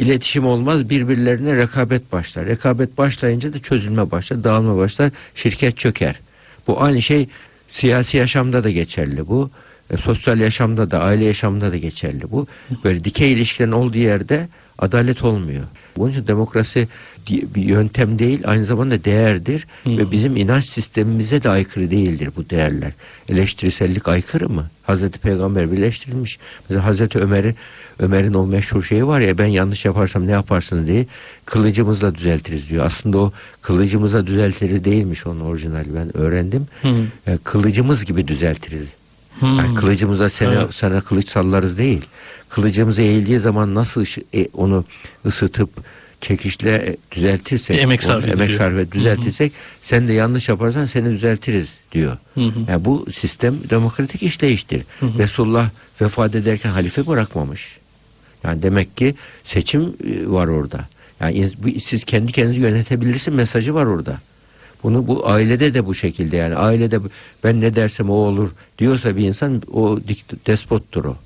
iletişim 0.00 0.46
olmaz, 0.46 0.90
birbirlerine 0.90 1.56
rekabet 1.56 2.12
başlar. 2.12 2.46
Rekabet 2.46 2.98
başlayınca 2.98 3.52
da 3.52 3.58
çözülme 3.58 4.10
başlar, 4.10 4.44
dağılma 4.44 4.76
başlar, 4.76 5.10
şirket 5.34 5.78
çöker. 5.78 6.20
Bu 6.66 6.82
aynı 6.82 7.02
şey 7.02 7.28
siyasi 7.70 8.16
yaşamda 8.16 8.64
da 8.64 8.70
geçerli 8.70 9.26
bu. 9.26 9.50
E, 9.90 9.96
sosyal 9.96 10.38
yaşamda 10.38 10.90
da, 10.90 11.00
aile 11.00 11.24
yaşamında 11.24 11.72
da 11.72 11.76
geçerli 11.76 12.30
bu. 12.30 12.46
Böyle 12.84 13.04
dikey 13.04 13.32
ilişkilerin 13.32 13.72
olduğu 13.72 13.98
yerde 13.98 14.48
adalet 14.78 15.24
olmuyor. 15.24 15.64
Bunun 15.96 16.10
için 16.10 16.26
demokrasi 16.26 16.88
bir 17.28 17.62
yöntem 17.62 18.18
değil, 18.18 18.42
aynı 18.46 18.64
zamanda 18.64 19.04
değerdir 19.04 19.66
ve 19.86 20.10
bizim 20.10 20.36
inanç 20.36 20.64
sistemimize 20.64 21.42
de 21.42 21.48
aykırı 21.48 21.90
değildir 21.90 22.30
bu 22.36 22.50
değerler. 22.50 22.92
Eleştirisellik 23.28 24.08
aykırı 24.08 24.48
mı? 24.48 24.66
Hazreti 24.82 25.18
Peygamber 25.18 25.72
birleştirilmiş. 25.72 26.38
Mesela 26.68 26.86
Hazreti 26.86 27.18
Ömer'i 27.18 27.54
Ömer'in 27.98 28.34
o 28.34 28.46
meşhur 28.46 28.82
şeyi 28.82 29.06
var 29.06 29.20
ya 29.20 29.38
ben 29.38 29.46
yanlış 29.46 29.84
yaparsam 29.84 30.26
ne 30.26 30.30
yaparsın 30.30 30.86
diye 30.86 31.06
kılıcımızla 31.44 32.14
düzeltiriz 32.14 32.68
diyor. 32.68 32.86
Aslında 32.86 33.18
o 33.18 33.32
kılıcımıza 33.62 34.26
düzeltiri 34.26 34.84
değilmiş 34.84 35.26
onun 35.26 35.40
orijinali 35.40 35.94
ben 35.94 36.16
öğrendim. 36.16 36.66
E, 37.26 37.38
kılıcımız 37.44 38.04
gibi 38.04 38.28
düzeltiriz. 38.28 38.92
Yani 39.42 39.74
kılıcımıza 39.74 40.28
sana, 40.28 40.52
Evet. 40.52 40.74
sana 40.74 41.00
kılıç 41.00 41.28
sallarız 41.28 41.78
değil. 41.78 42.00
Kılıcımız 42.48 42.98
eğildiği 42.98 43.38
zaman 43.38 43.74
nasıl 43.74 44.04
e, 44.34 44.48
onu 44.54 44.84
ısıtıp 45.26 45.70
çekişle 46.20 46.70
e, 46.74 46.96
düzeltirsek, 47.12 47.76
Bir 47.76 47.82
emek 47.82 48.02
sarf 48.02 48.28
emek 48.28 48.50
sarf 48.54 48.78
et, 48.78 48.92
düzeltirsek 48.92 49.52
sen 49.82 50.08
de 50.08 50.12
yanlış 50.12 50.48
yaparsan 50.48 50.84
seni 50.84 51.10
düzeltiriz 51.10 51.78
diyor. 51.92 52.16
Yani 52.68 52.84
bu 52.84 53.06
sistem 53.12 53.54
demokratik 53.70 54.22
işleyiştir. 54.22 54.82
Resulullah 55.02 55.70
vefat 56.00 56.34
ederken 56.34 56.70
halife 56.70 57.06
bırakmamış. 57.06 57.78
Yani 58.44 58.62
demek 58.62 58.96
ki 58.96 59.14
seçim 59.44 59.82
e, 59.82 60.30
var 60.30 60.46
orada. 60.46 60.88
Yani 61.20 61.50
siz 61.80 62.04
kendi 62.04 62.32
kendinizi 62.32 62.60
yönetebilirsin 62.60 63.34
mesajı 63.34 63.74
var 63.74 63.86
orada. 63.86 64.18
Bunu 64.82 65.06
bu 65.06 65.28
ailede 65.28 65.74
de 65.74 65.86
bu 65.86 65.94
şekilde 65.94 66.36
yani 66.36 66.56
ailede 66.56 67.00
ben 67.44 67.60
ne 67.60 67.74
dersem 67.76 68.10
o 68.10 68.14
olur 68.14 68.50
diyorsa 68.78 69.16
bir 69.16 69.24
insan 69.28 69.62
o 69.72 70.00
despottur 70.46 71.04
o. 71.04 71.16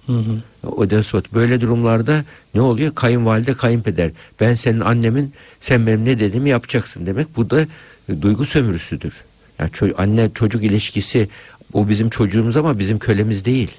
O 0.76 0.90
despot. 0.90 1.32
Böyle 1.34 1.60
durumlarda 1.60 2.24
ne 2.54 2.60
oluyor? 2.60 2.94
Kayınvalide 2.94 3.54
kayınpeder. 3.54 4.10
Ben 4.40 4.54
senin 4.54 4.80
annemin 4.80 5.32
sen 5.60 5.86
benim 5.86 6.04
ne 6.04 6.20
dediğimi 6.20 6.50
yapacaksın 6.50 7.06
demek. 7.06 7.36
Bu 7.36 7.50
da 7.50 7.60
e, 8.08 8.22
duygu 8.22 8.46
sömürüsüdür. 8.46 9.14
Yani 9.58 9.70
ço- 9.70 9.94
anne 9.94 10.30
çocuk 10.34 10.62
ilişkisi 10.64 11.28
o 11.72 11.88
bizim 11.88 12.10
çocuğumuz 12.10 12.56
ama 12.56 12.78
bizim 12.78 12.98
kölemiz 12.98 13.44
değil. 13.44 13.70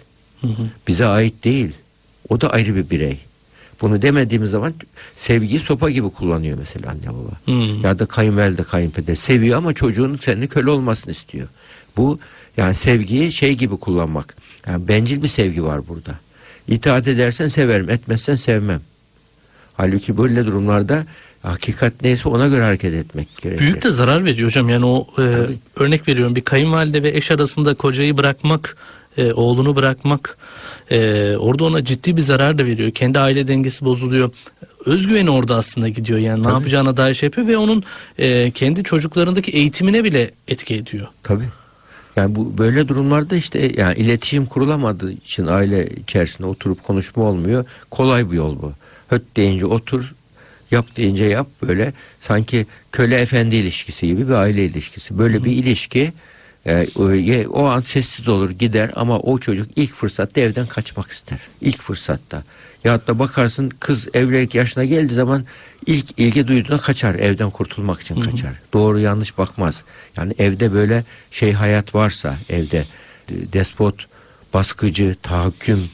Bize 0.88 1.06
ait 1.06 1.44
değil. 1.44 1.72
O 2.30 2.42
da 2.42 2.50
ayrı 2.50 2.76
bir 2.76 2.90
birey. 2.90 3.20
Bunu 3.82 4.02
demediğimiz 4.02 4.52
zaman 4.52 4.74
sevgiyi 5.16 5.60
sopa 5.60 5.90
gibi 5.90 6.10
kullanıyor 6.10 6.58
mesela 6.58 6.92
anne 6.92 7.18
baba. 7.18 7.32
Hmm. 7.46 7.82
Ya 7.84 8.00
da 8.00 8.06
kayınvalide 8.06 8.64
kayınpeder 8.64 9.16
seviyor 9.16 9.58
ama 9.58 9.74
çocuğunun 9.74 10.20
senin 10.26 10.48
köle 10.48 10.70
olmasını 10.70 11.12
istiyor. 11.12 11.48
Bu 11.98 12.20
yani 12.58 12.76
sevgiyi 12.76 13.32
şey 13.32 13.56
gibi 13.56 13.78
kullanmak. 13.78 14.36
Yani 14.68 14.88
bencil 14.88 15.24
bir 15.24 15.28
sevgi 15.28 15.64
var 15.64 15.88
burada. 15.88 16.16
İtaat 16.68 17.08
edersen 17.08 17.48
severim, 17.48 17.90
etmezsen 17.90 18.36
sevmem. 18.36 18.82
Halbuki 19.78 20.18
böyle 20.18 20.46
durumlarda 20.46 21.06
hakikat 21.42 21.94
neyse 22.02 22.30
ona 22.30 22.48
göre 22.48 22.64
hareket 22.64 22.94
etmek 22.94 23.38
gerekir. 23.42 23.62
Büyük 23.62 23.84
de 23.84 23.92
zarar 23.92 24.26
veriyor 24.26 24.48
hocam. 24.48 24.70
Yani 24.70 24.86
o 24.86 25.08
e, 25.12 25.16
Tabii. 25.16 25.58
örnek 25.76 26.08
veriyorum 26.08 26.36
bir 26.36 26.42
kayınvalide 26.42 27.04
ve 27.04 27.10
eş 27.10 27.32
arasında 27.32 27.74
kocayı 27.74 28.18
bırakmak, 28.18 28.78
e, 29.18 29.34
oğlunu 29.34 29.76
bırakmak 29.76 30.38
e, 30.92 30.98
orada 31.40 31.64
ona 31.64 31.84
ciddi 31.84 32.18
bir 32.18 32.22
zarar 32.22 32.58
da 32.58 32.66
veriyor. 32.66 32.92
Kendi 32.92 33.20
aile 33.20 33.48
dengesi 33.48 33.86
bozuluyor. 33.86 34.32
Özgüveni 34.86 35.30
orada 35.30 35.56
aslında 35.56 35.90
gidiyor. 35.90 36.20
Yani 36.20 36.44
ne 36.44 36.48
yapacağına 36.48 36.98
dair 36.98 37.14
şey 37.14 37.28
yapıyor 37.28 37.48
ve 37.48 37.58
onun 37.58 37.84
e, 38.18 38.52
kendi 38.52 38.84
çocuklarındaki 38.84 39.52
eğitimine 39.52 40.04
bile 40.04 40.32
etki 40.48 40.76
ediyor. 40.76 41.08
Tabii. 41.24 41.50
Yani 42.16 42.36
bu 42.36 42.58
böyle 42.58 42.88
durumlarda 42.88 43.36
işte 43.36 43.72
yani 43.78 43.98
iletişim 43.98 44.46
kurulamadığı 44.46 45.12
için 45.12 45.48
aile 45.48 45.90
içerisinde 45.90 46.48
oturup 46.48 46.84
konuşma 46.84 47.24
olmuyor. 47.24 47.66
Kolay 47.92 48.32
bir 48.32 48.36
yol 48.36 48.62
bu. 48.62 48.72
Höt 49.10 49.22
deyince 49.38 49.66
otur, 49.66 50.16
yap 50.72 50.86
deyince 50.98 51.26
yap 51.26 51.48
böyle 51.62 51.94
sanki 52.22 52.66
köle 52.92 53.16
efendi 53.16 53.56
ilişkisi 53.56 54.08
gibi 54.08 54.28
bir 54.28 54.34
aile 54.34 54.66
ilişkisi. 54.66 55.18
Böyle 55.18 55.44
bir 55.44 55.52
ilişki 55.52 56.14
e, 56.66 57.48
o, 57.48 57.66
an 57.66 57.82
sessiz 57.82 58.28
olur 58.28 58.50
gider 58.50 58.92
ama 58.96 59.20
o 59.20 59.38
çocuk 59.38 59.70
ilk 59.76 59.94
fırsatta 59.94 60.42
evden 60.42 60.68
kaçmak 60.68 61.12
ister. 61.12 61.40
İlk 61.62 61.82
fırsatta. 61.82 62.44
Ya 62.84 63.08
da 63.08 63.20
bakarsın 63.20 63.70
kız 63.80 64.08
evlilik 64.14 64.56
yaşına 64.56 64.86
geldiği 64.86 65.14
zaman 65.14 65.46
ilk 65.86 66.20
ilgi 66.20 66.48
duyduğuna 66.48 66.78
kaçar. 66.78 67.16
Evden 67.16 67.50
kurtulmak 67.50 68.02
için 68.02 68.22
kaçar. 68.22 68.54
Doğru 68.74 69.00
yanlış 69.00 69.38
bakmaz. 69.38 69.84
Yani 70.18 70.34
evde 70.38 70.74
böyle 70.74 71.04
şey 71.32 71.54
hayat 71.54 71.96
varsa 71.96 72.36
evde 72.50 72.86
e, 73.30 73.54
despot, 73.54 74.08
baskıcı, 74.54 75.16
tahakküm 75.24 75.90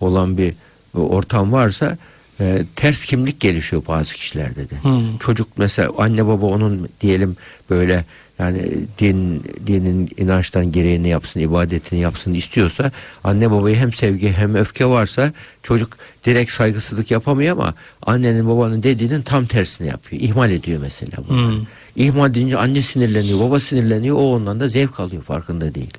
olan 0.00 0.38
bir 0.38 0.54
ortam 0.94 1.52
varsa 1.52 1.98
e, 2.40 2.64
ters 2.76 3.04
kimlik 3.04 3.40
gelişiyor 3.40 3.82
bazı 3.88 4.14
kişilerde 4.14 4.70
de. 4.70 4.82
Hmm. 4.82 5.18
Çocuk 5.18 5.48
mesela 5.56 5.90
anne 5.98 6.26
baba 6.26 6.46
onun 6.46 6.88
diyelim 7.00 7.36
böyle 7.70 8.04
yani 8.38 8.72
din 8.98 9.42
dinin 9.66 10.10
inançtan 10.16 10.72
gereğini 10.72 11.08
yapsın, 11.08 11.40
ibadetini 11.40 12.00
yapsın 12.00 12.34
istiyorsa 12.34 12.90
anne 13.24 13.50
babayı 13.50 13.76
hem 13.76 13.92
sevgi 13.92 14.32
hem 14.32 14.54
öfke 14.54 14.86
varsa 14.86 15.32
çocuk 15.62 15.96
direkt 16.26 16.52
saygısızlık 16.52 17.10
yapamıyor 17.10 17.52
ama 17.52 17.74
annenin 18.02 18.48
babanın 18.48 18.82
dediğinin 18.82 19.22
tam 19.22 19.46
tersini 19.46 19.88
yapıyor. 19.88 20.22
İhmal 20.22 20.50
ediyor 20.50 20.80
mesela 20.82 21.12
bunu. 21.28 21.50
Hmm. 21.50 21.66
İhmal 21.96 22.34
deyince 22.34 22.58
anne 22.58 22.82
sinirleniyor, 22.82 23.40
baba 23.40 23.60
sinirleniyor. 23.60 24.16
O 24.16 24.34
ondan 24.34 24.60
da 24.60 24.68
zevk 24.68 25.00
alıyor 25.00 25.22
farkında 25.22 25.74
değil. 25.74 25.94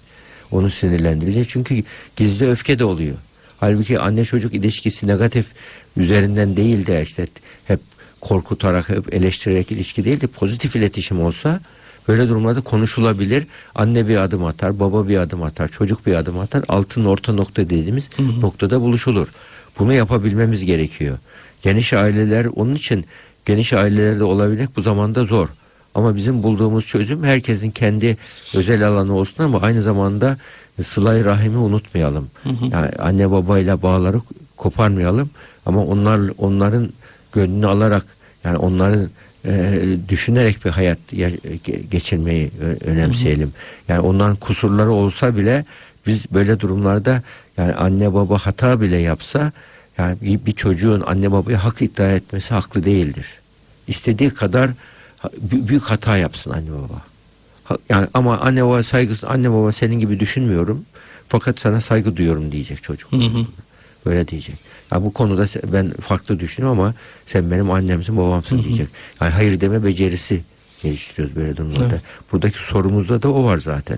Onu 0.51 0.69
sinirlendirecek 0.69 1.49
çünkü 1.49 1.83
gizli 2.15 2.49
öfke 2.49 2.79
de 2.79 2.83
oluyor. 2.83 3.15
Halbuki 3.59 3.99
anne 3.99 4.25
çocuk 4.25 4.53
ilişkisi 4.53 5.07
negatif 5.07 5.45
üzerinden 5.97 6.57
değil 6.57 6.85
de 6.85 7.01
işte 7.03 7.27
hep 7.67 7.79
korkutarak, 8.21 8.89
hep 8.89 9.13
eleştirerek 9.13 9.71
ilişki 9.71 10.05
değil 10.05 10.21
de 10.21 10.27
pozitif 10.27 10.75
iletişim 10.75 11.21
olsa 11.21 11.59
böyle 12.07 12.29
durumlarda 12.29 12.61
konuşulabilir. 12.61 13.47
Anne 13.75 14.07
bir 14.07 14.17
adım 14.17 14.45
atar, 14.45 14.79
baba 14.79 15.07
bir 15.07 15.17
adım 15.17 15.43
atar, 15.43 15.67
çocuk 15.67 16.05
bir 16.05 16.13
adım 16.13 16.39
atar. 16.39 16.63
Altın 16.67 17.05
orta 17.05 17.33
nokta 17.33 17.61
dediğimiz 17.69 18.09
noktada 18.41 18.81
buluşulur. 18.81 19.27
Bunu 19.79 19.93
yapabilmemiz 19.93 20.65
gerekiyor. 20.65 21.17
Geniş 21.61 21.93
aileler 21.93 22.45
onun 22.45 22.75
için 22.75 23.05
geniş 23.45 23.73
ailelerde 23.73 24.23
olabilmek 24.23 24.77
bu 24.77 24.81
zamanda 24.81 25.25
zor. 25.25 25.47
Ama 25.95 26.15
bizim 26.15 26.43
bulduğumuz 26.43 26.85
çözüm 26.85 27.23
herkesin 27.23 27.71
kendi 27.71 28.17
özel 28.55 28.87
alanı 28.87 29.13
olsun 29.13 29.43
ama 29.43 29.61
aynı 29.61 29.81
zamanda 29.81 30.37
sılay 30.83 31.25
rahimi 31.25 31.57
unutmayalım. 31.57 32.29
Yani 32.71 32.89
anne 32.99 33.31
babayla 33.31 33.81
bağları 33.81 34.21
koparmayalım 34.57 35.29
ama 35.65 35.85
onlar 35.85 36.21
onların 36.37 36.89
gönlünü 37.33 37.67
alarak 37.67 38.05
yani 38.43 38.57
onların 38.57 39.09
e, 39.47 39.81
düşünerek 40.09 40.65
bir 40.65 40.69
hayat 40.69 40.97
ya- 41.11 41.29
ge- 41.29 41.87
geçirmeyi 41.91 42.51
önemseyelim. 42.85 43.53
Yani 43.87 43.99
onların 43.99 44.35
kusurları 44.35 44.91
olsa 44.91 45.37
bile 45.37 45.65
biz 46.07 46.25
böyle 46.33 46.59
durumlarda 46.59 47.21
yani 47.57 47.73
anne 47.73 48.13
baba 48.13 48.37
hata 48.37 48.81
bile 48.81 48.97
yapsa 48.97 49.51
yani 49.97 50.17
bir, 50.21 50.51
çocuğun 50.51 51.01
anne 51.07 51.31
babaya 51.31 51.63
hak 51.63 51.81
iddia 51.81 52.11
etmesi 52.11 52.53
haklı 52.53 52.85
değildir. 52.85 53.27
İstediği 53.87 54.29
kadar 54.29 54.69
büyük 55.41 55.83
hata 55.83 56.17
yapsın 56.17 56.51
anne 56.51 56.69
baba. 56.71 57.01
Yani 57.89 58.07
ama 58.13 58.37
anne 58.37 58.65
baba 58.65 58.83
saygısı 58.83 59.27
anne 59.29 59.51
baba 59.51 59.71
senin 59.71 59.99
gibi 59.99 60.19
düşünmüyorum. 60.19 60.85
Fakat 61.27 61.59
sana 61.59 61.81
saygı 61.81 62.15
duyuyorum 62.17 62.51
diyecek 62.51 62.83
çocuk. 62.83 63.11
Hı 63.11 63.15
hı. 63.17 63.45
Böyle 64.05 64.27
diyecek. 64.27 64.55
Ya 64.91 65.03
bu 65.03 65.13
konuda 65.13 65.45
ben 65.73 65.91
farklı 65.91 66.39
düşünüyorum 66.39 66.79
ama 66.79 66.93
sen 67.25 67.51
benim 67.51 67.71
annemsin 67.71 68.17
babamsın 68.17 68.63
diyecek. 68.63 68.87
Yani 69.21 69.31
hayır 69.31 69.61
deme 69.61 69.83
becerisi 69.83 70.41
geliştiriyoruz 70.83 71.35
böyle 71.35 71.57
durumlarda. 71.57 71.93
Evet. 71.93 72.01
Buradaki 72.31 72.57
sorumuzda 72.57 73.21
da 73.21 73.29
o 73.29 73.43
var 73.43 73.57
zaten. 73.57 73.97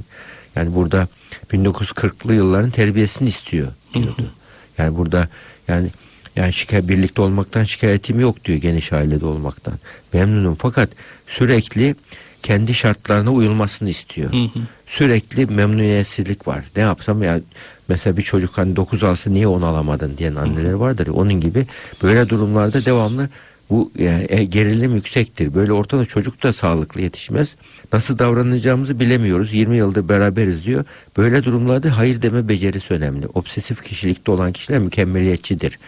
Yani 0.56 0.76
burada 0.76 1.08
1940'lı 1.52 2.34
yılların 2.34 2.72
terbiyesini 2.72 3.28
istiyor 3.28 3.68
diyordu. 3.94 4.32
Yani 4.78 4.98
burada 4.98 5.28
yani 5.68 5.90
yani 6.36 6.54
şikayet 6.54 6.88
birlikte 6.88 7.22
olmaktan 7.22 7.64
şikayetim 7.64 8.20
yok 8.20 8.46
diyor 8.46 8.58
geniş 8.58 8.94
ailede 8.94 9.26
olmaktan. 9.26 9.74
Memnunum 10.14 10.56
fakat 10.56 10.90
sürekli 11.28 11.96
kendi 12.44 12.74
şartlarına 12.74 13.32
uyulmasını 13.32 13.90
istiyor. 13.90 14.34
Hı 14.34 14.38
hı. 14.38 14.60
Sürekli 14.88 15.46
memnuniyetsizlik 15.46 16.48
var. 16.48 16.64
Ne 16.76 16.82
yapsam 16.82 17.24
ya 17.24 17.42
mesela 17.90 18.18
bir 18.18 18.22
çocuk 18.22 18.58
hani 18.58 18.76
9 18.76 19.04
alsa 19.04 19.30
niye 19.30 19.48
10 19.48 19.62
alamadın 19.62 20.18
diyen 20.18 20.36
anneler 20.36 20.74
vardır. 20.74 21.08
Onun 21.08 21.34
gibi 21.34 21.68
böyle 22.04 22.30
durumlarda 22.30 22.86
devamlı 22.86 23.30
bu 23.70 23.92
yani, 23.98 24.26
e, 24.30 24.44
gerilim 24.44 24.96
yüksektir. 24.96 25.54
Böyle 25.54 25.74
ortada 25.74 26.06
çocuk 26.06 26.44
da 26.44 26.54
sağlıklı 26.54 27.02
yetişmez. 27.02 27.56
Nasıl 27.94 28.20
davranacağımızı 28.20 29.00
bilemiyoruz. 29.00 29.54
20 29.54 29.78
yıldır 29.78 30.10
beraberiz 30.10 30.66
diyor. 30.66 30.86
Böyle 31.18 31.44
durumlarda 31.44 31.98
hayır 31.98 32.22
deme 32.22 32.48
becerisi 32.48 32.94
önemli. 32.94 33.28
Obsesif 33.28 33.84
kişilikte 33.84 34.32
olan 34.32 34.52
kişiler 34.52 34.80
mükemmeliyetçidir. 34.80 35.80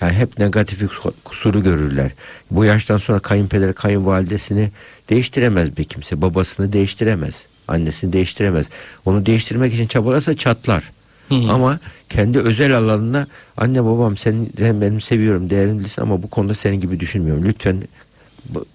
Yani 0.00 0.12
hep 0.12 0.38
negatif 0.38 0.82
kusuru 1.24 1.62
görürler. 1.62 2.10
Bu 2.50 2.64
yaştan 2.64 2.98
sonra 2.98 3.18
kayınpeder 3.18 3.72
kayınvalidesini 3.72 4.70
değiştiremez 5.10 5.76
bir 5.76 5.84
kimse. 5.84 6.20
Babasını 6.20 6.72
değiştiremez. 6.72 7.34
Annesini 7.68 8.12
değiştiremez. 8.12 8.66
Onu 9.04 9.26
değiştirmek 9.26 9.74
için 9.74 9.86
çabalarsa 9.86 10.36
çatlar. 10.36 10.90
Hı 11.28 11.34
hı. 11.34 11.52
Ama 11.52 11.78
kendi 12.08 12.38
özel 12.38 12.78
alanına 12.78 13.26
anne 13.56 13.84
babam 13.84 14.16
sen 14.16 14.46
benim 14.58 15.00
seviyorum 15.00 15.50
değerlisin 15.50 16.02
ama 16.02 16.22
bu 16.22 16.30
konuda 16.30 16.54
senin 16.54 16.80
gibi 16.80 17.00
düşünmüyorum. 17.00 17.44
Lütfen 17.44 17.82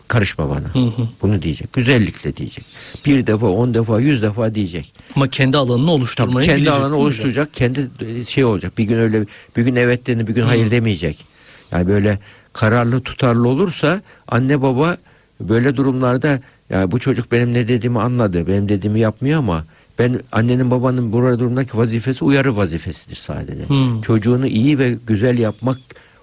karışma 0.07 0.49
bana. 0.49 0.73
Hı 0.73 0.79
hı. 0.79 1.07
Bunu 1.21 1.41
diyecek. 1.41 1.73
Güzellikle 1.73 2.35
diyecek. 2.35 2.65
Bir 3.05 3.27
defa, 3.27 3.47
on 3.47 3.73
defa, 3.73 3.99
yüz 3.99 4.21
defa 4.21 4.55
diyecek. 4.55 4.93
Ama 5.15 5.27
kendi 5.27 5.57
alanını 5.57 5.85
Tabii 5.85 5.91
oluşturmayı 5.91 6.47
kendi 6.47 6.61
bilecek 6.61 6.73
alanı 6.73 6.83
değil 6.83 6.99
mi 6.99 7.03
oluşturacak. 7.03 7.53
Kendi 7.53 7.89
şey 8.27 8.45
olacak. 8.45 8.77
Bir 8.77 8.83
gün 8.83 8.97
öyle 8.97 9.25
bir 9.57 9.63
gün 9.63 9.75
evet 9.75 10.07
dedi, 10.07 10.27
bir 10.27 10.33
gün 10.33 10.43
hayır 10.43 10.71
demeyecek. 10.71 11.25
Yani 11.71 11.87
böyle 11.87 12.19
kararlı 12.53 13.01
tutarlı 13.01 13.47
olursa 13.47 14.01
anne 14.27 14.61
baba 14.61 14.97
böyle 15.39 15.75
durumlarda 15.75 16.39
ya 16.69 16.91
bu 16.91 16.99
çocuk 16.99 17.31
benim 17.31 17.53
ne 17.53 17.67
dediğimi 17.67 17.99
anladı. 17.99 18.47
Benim 18.47 18.69
dediğimi 18.69 18.99
yapmıyor 18.99 19.39
ama 19.39 19.65
ben 19.99 20.19
annenin 20.31 20.71
babanın 20.71 21.11
burada 21.11 21.39
durumdaki 21.39 21.77
vazifesi 21.77 22.23
uyarı 22.25 22.57
vazifesidir 22.57 23.15
sadece. 23.15 23.67
Hmm. 23.69 24.01
Çocuğunu 24.01 24.47
iyi 24.47 24.79
ve 24.79 24.97
güzel 25.07 25.37
yapmak 25.39 25.77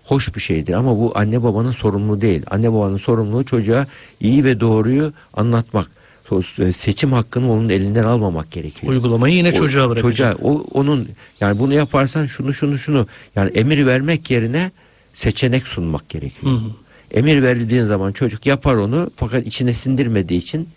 hoş 0.04 0.34
bir 0.34 0.40
şeydir 0.40 0.72
ama 0.72 0.98
bu 0.98 1.12
anne 1.14 1.42
babanın 1.42 1.70
sorumluluğu 1.70 2.20
değil. 2.20 2.42
Anne 2.50 2.72
babanın 2.72 2.96
sorumluluğu 2.96 3.44
çocuğa 3.44 3.86
iyi 4.20 4.44
ve 4.44 4.60
doğruyu 4.60 5.12
anlatmak. 5.34 5.90
So- 6.28 6.72
Seçim 6.72 7.12
hakkını 7.12 7.52
onun 7.52 7.68
elinden 7.68 8.04
almamak 8.04 8.50
gerekiyor. 8.50 8.92
Uygulamayı 8.92 9.34
yine 9.34 9.52
çocuğa 9.52 9.90
bırakacak. 9.90 10.32
Çocuğa 10.32 10.50
o 10.50 10.64
onun 10.70 11.08
yani 11.40 11.58
bunu 11.58 11.74
yaparsan 11.74 12.26
şunu 12.26 12.54
şunu 12.54 12.78
şunu 12.78 13.06
yani 13.36 13.50
emir 13.50 13.86
vermek 13.86 14.30
yerine 14.30 14.70
seçenek 15.14 15.66
sunmak 15.66 16.08
gerekiyor. 16.08 16.52
Hı 16.52 16.56
hı. 16.56 16.70
Emir 17.10 17.42
verildiğin 17.42 17.84
zaman 17.84 18.12
çocuk 18.12 18.46
yapar 18.46 18.74
onu 18.74 19.10
fakat 19.16 19.46
içine 19.46 19.74
sindirmediği 19.74 20.40
için 20.40 20.68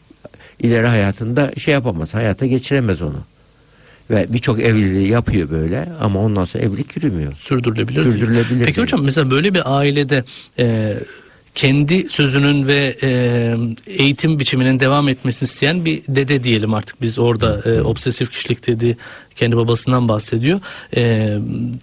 ileri 0.64 0.88
hayatında 0.88 1.52
şey 1.58 1.74
yapamaz. 1.74 2.14
Hayata 2.14 2.46
geçiremez 2.46 3.02
onu. 3.02 3.20
Ve 4.10 4.26
birçok 4.30 4.60
evliliği 4.60 5.08
yapıyor 5.08 5.50
böyle 5.50 5.88
ama 6.00 6.20
ondan 6.20 6.46
sonra 6.46 6.64
evlilik 6.64 6.96
yürümüyor. 6.96 7.34
sürdürülebilir. 7.34 7.96
değil. 7.96 8.12
Sürdürülebilir 8.12 8.66
Peki 8.66 8.82
hocam 8.82 9.02
mesela 9.04 9.32
böyle 9.32 9.54
bir 9.54 9.78
ailede 9.78 10.24
e, 10.60 10.98
kendi 11.56 12.10
sözünün 12.10 12.68
ve 12.68 12.98
e, 13.04 13.10
eğitim 13.88 14.40
biçiminin 14.40 14.80
devam 14.80 15.10
etmesini 15.10 15.48
isteyen 15.48 15.86
bir 15.86 16.02
dede 16.08 16.44
diyelim 16.44 16.74
artık 16.74 17.02
biz 17.02 17.20
orada 17.20 17.62
e, 17.66 17.82
obsesif 17.82 18.32
kişilik 18.32 18.68
dediği 18.68 18.98
kendi 19.36 19.58
babasından 19.58 20.08
bahsediyor. 20.08 20.60
E, 20.96 21.36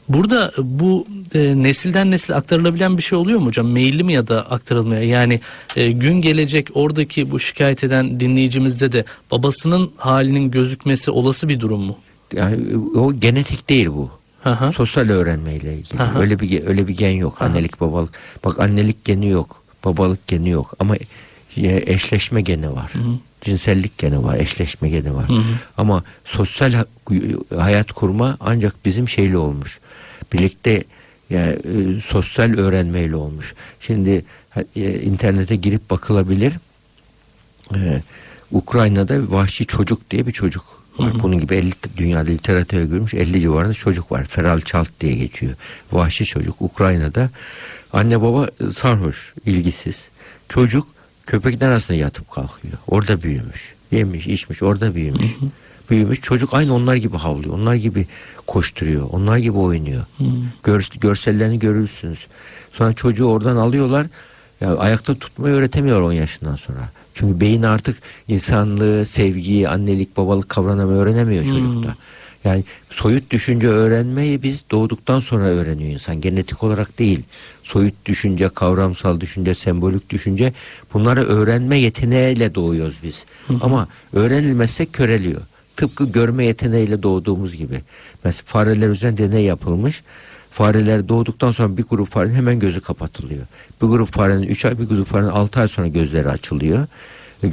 burada 0.08 0.52
bu 0.58 1.06
e, 1.34 1.62
nesilden 1.62 2.10
nesile 2.10 2.36
aktarılabilen 2.36 2.98
bir 2.98 3.02
şey 3.02 3.18
oluyor 3.18 3.38
mu 3.38 3.46
hocam? 3.46 3.70
Meyilli 3.70 4.04
mi 4.04 4.12
ya 4.12 4.28
da 4.28 4.50
aktarılmaya? 4.50 5.02
Yani 5.02 5.40
e, 5.76 5.90
gün 5.90 6.14
gelecek 6.22 6.68
oradaki 6.74 7.30
bu 7.30 7.40
şikayet 7.40 7.84
eden 7.84 8.20
dinleyicimizde 8.20 8.92
de 8.92 9.04
babasının 9.30 9.90
halinin 9.96 10.50
gözükmesi 10.50 11.10
olası 11.10 11.48
bir 11.48 11.60
durum 11.60 11.80
mu? 11.80 11.96
Yani 12.32 12.56
o 12.96 13.14
genetik 13.14 13.68
değil 13.68 13.86
bu. 13.86 14.10
Hı. 14.42 14.72
Sosyal 14.72 15.08
öğrenmeyle 15.08 15.74
ilgili. 15.74 16.02
Aha. 16.02 16.20
Öyle 16.20 16.40
bir 16.40 16.66
öyle 16.66 16.88
bir 16.88 16.96
gen 16.96 17.10
yok. 17.10 17.42
Annelik 17.42 17.80
babalık. 17.80 18.12
Bak 18.44 18.60
annelik 18.60 19.04
geni 19.04 19.28
yok. 19.28 19.59
Babalık 19.84 20.28
geni 20.28 20.50
yok 20.50 20.74
ama 20.78 20.96
e, 20.96 21.92
eşleşme 21.92 22.40
geni 22.40 22.72
var. 22.72 22.92
Cinsellik 23.40 23.98
geni 23.98 24.24
var, 24.24 24.36
eşleşme 24.36 24.88
geni 24.88 25.14
var. 25.14 25.26
Ama 25.76 26.04
sosyal 26.24 26.72
ha- 26.72 26.86
hayat 27.56 27.92
kurma 27.92 28.36
ancak 28.40 28.84
bizim 28.84 29.08
şeyle 29.08 29.38
olmuş. 29.38 29.78
Birlikte 30.32 30.84
yani 31.30 31.52
e, 31.52 32.00
sosyal 32.00 32.58
öğrenmeyle 32.58 33.16
olmuş. 33.16 33.54
Şimdi 33.80 34.24
e, 34.76 35.00
internete 35.00 35.56
girip 35.56 35.90
bakılabilir. 35.90 36.52
Ee, 37.76 38.02
Ukrayna'da 38.52 39.32
vahşi 39.32 39.66
çocuk 39.66 40.10
diye 40.10 40.26
bir 40.26 40.32
çocuk 40.32 40.64
var. 41.00 41.22
Bunun 41.22 41.40
gibi 41.40 41.54
50 41.54 41.72
dünyada 41.96 42.30
literatüre 42.30 42.84
görmüş 42.84 43.14
50 43.14 43.40
civarında 43.40 43.74
çocuk 43.74 44.12
var. 44.12 44.24
Feral 44.24 44.60
Çalt 44.60 44.88
diye 45.00 45.14
geçiyor. 45.14 45.54
Vahşi 45.92 46.24
çocuk 46.24 46.62
Ukrayna'da. 46.62 47.30
Anne 47.92 48.22
baba 48.22 48.46
e, 48.46 48.70
sarhoş, 48.70 49.34
ilgisiz. 49.46 50.08
Çocuk 50.48 50.88
köpekler 51.26 51.68
arasında 51.68 51.98
yatıp 51.98 52.30
kalkıyor. 52.30 52.74
Orada 52.86 53.22
büyümüş. 53.22 53.74
Yemiş, 53.90 54.26
içmiş, 54.26 54.62
orada 54.62 54.94
büyümüş. 54.94 55.26
büyümüş 55.90 56.20
çocuk 56.20 56.54
aynı 56.54 56.74
onlar 56.74 56.94
gibi 56.94 57.16
havlıyor. 57.16 57.54
Onlar 57.54 57.74
gibi 57.74 58.06
koşturuyor. 58.46 59.08
Onlar 59.10 59.36
gibi 59.36 59.58
oynuyor. 59.58 60.02
Gör, 60.62 60.88
görsellerini 61.00 61.58
görürsünüz. 61.58 62.26
Sonra 62.72 62.92
çocuğu 62.92 63.24
oradan 63.24 63.56
alıyorlar. 63.56 64.06
Ya 64.60 64.76
ayakta 64.76 65.14
tutmayı 65.14 65.54
öğretemiyor 65.54 66.02
10 66.02 66.12
yaşından 66.12 66.56
sonra. 66.56 66.88
Çünkü 67.14 67.40
beyin 67.40 67.62
artık 67.62 67.96
insanlığı, 68.28 69.06
sevgiyi, 69.06 69.68
annelik, 69.68 70.16
babalık 70.16 70.48
kavramını 70.48 70.98
öğrenemiyor 70.98 71.44
çocukta. 71.44 71.96
Yani 72.44 72.64
soyut 72.90 73.30
düşünce 73.30 73.68
öğrenmeyi 73.68 74.42
biz 74.42 74.62
doğduktan 74.70 75.20
sonra 75.20 75.48
öğreniyor 75.48 75.90
insan. 75.90 76.20
Genetik 76.20 76.62
olarak 76.62 76.98
değil. 76.98 77.22
Soyut 77.62 77.94
düşünce, 78.06 78.48
kavramsal 78.48 79.20
düşünce, 79.20 79.54
sembolik 79.54 80.10
düşünce 80.10 80.52
bunları 80.94 81.22
öğrenme 81.24 81.78
yeteneğiyle 81.78 82.54
doğuyoruz 82.54 82.96
biz. 83.02 83.24
Ama 83.60 83.88
öğrenilmezse 84.12 84.86
köreliyor. 84.86 85.40
Tıpkı 85.76 86.04
görme 86.04 86.44
yeteneğiyle 86.44 87.02
doğduğumuz 87.02 87.56
gibi. 87.56 87.80
Mesela 88.24 88.42
fareler 88.46 88.88
üzerinde 88.88 89.30
deney 89.32 89.44
yapılmış. 89.44 90.02
Fareler 90.50 91.08
doğduktan 91.08 91.52
sonra 91.52 91.76
bir 91.76 91.82
grup 91.82 92.08
farenin 92.08 92.34
hemen 92.34 92.58
gözü 92.58 92.80
kapatılıyor. 92.80 93.46
Bir 93.82 93.86
grup 93.86 94.08
farenin 94.12 94.42
3 94.42 94.64
ay, 94.64 94.78
bir 94.78 94.84
grup 94.88 95.06
farenin 95.08 95.28
6 95.30 95.60
ay 95.60 95.68
sonra 95.68 95.88
gözleri 95.88 96.28
açılıyor. 96.28 96.86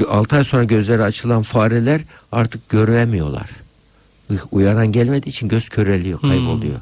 6 0.10 0.36
ay 0.36 0.43
sonra 0.43 0.63
gözleri 0.63 1.03
açılan 1.03 1.41
fareler 1.41 2.01
artık 2.31 2.69
göremiyorlar. 2.69 3.49
Uyaran 4.51 4.91
gelmediği 4.91 5.29
için 5.29 5.47
göz 5.47 5.69
köreliyor, 5.69 6.21
kayboluyor. 6.21 6.79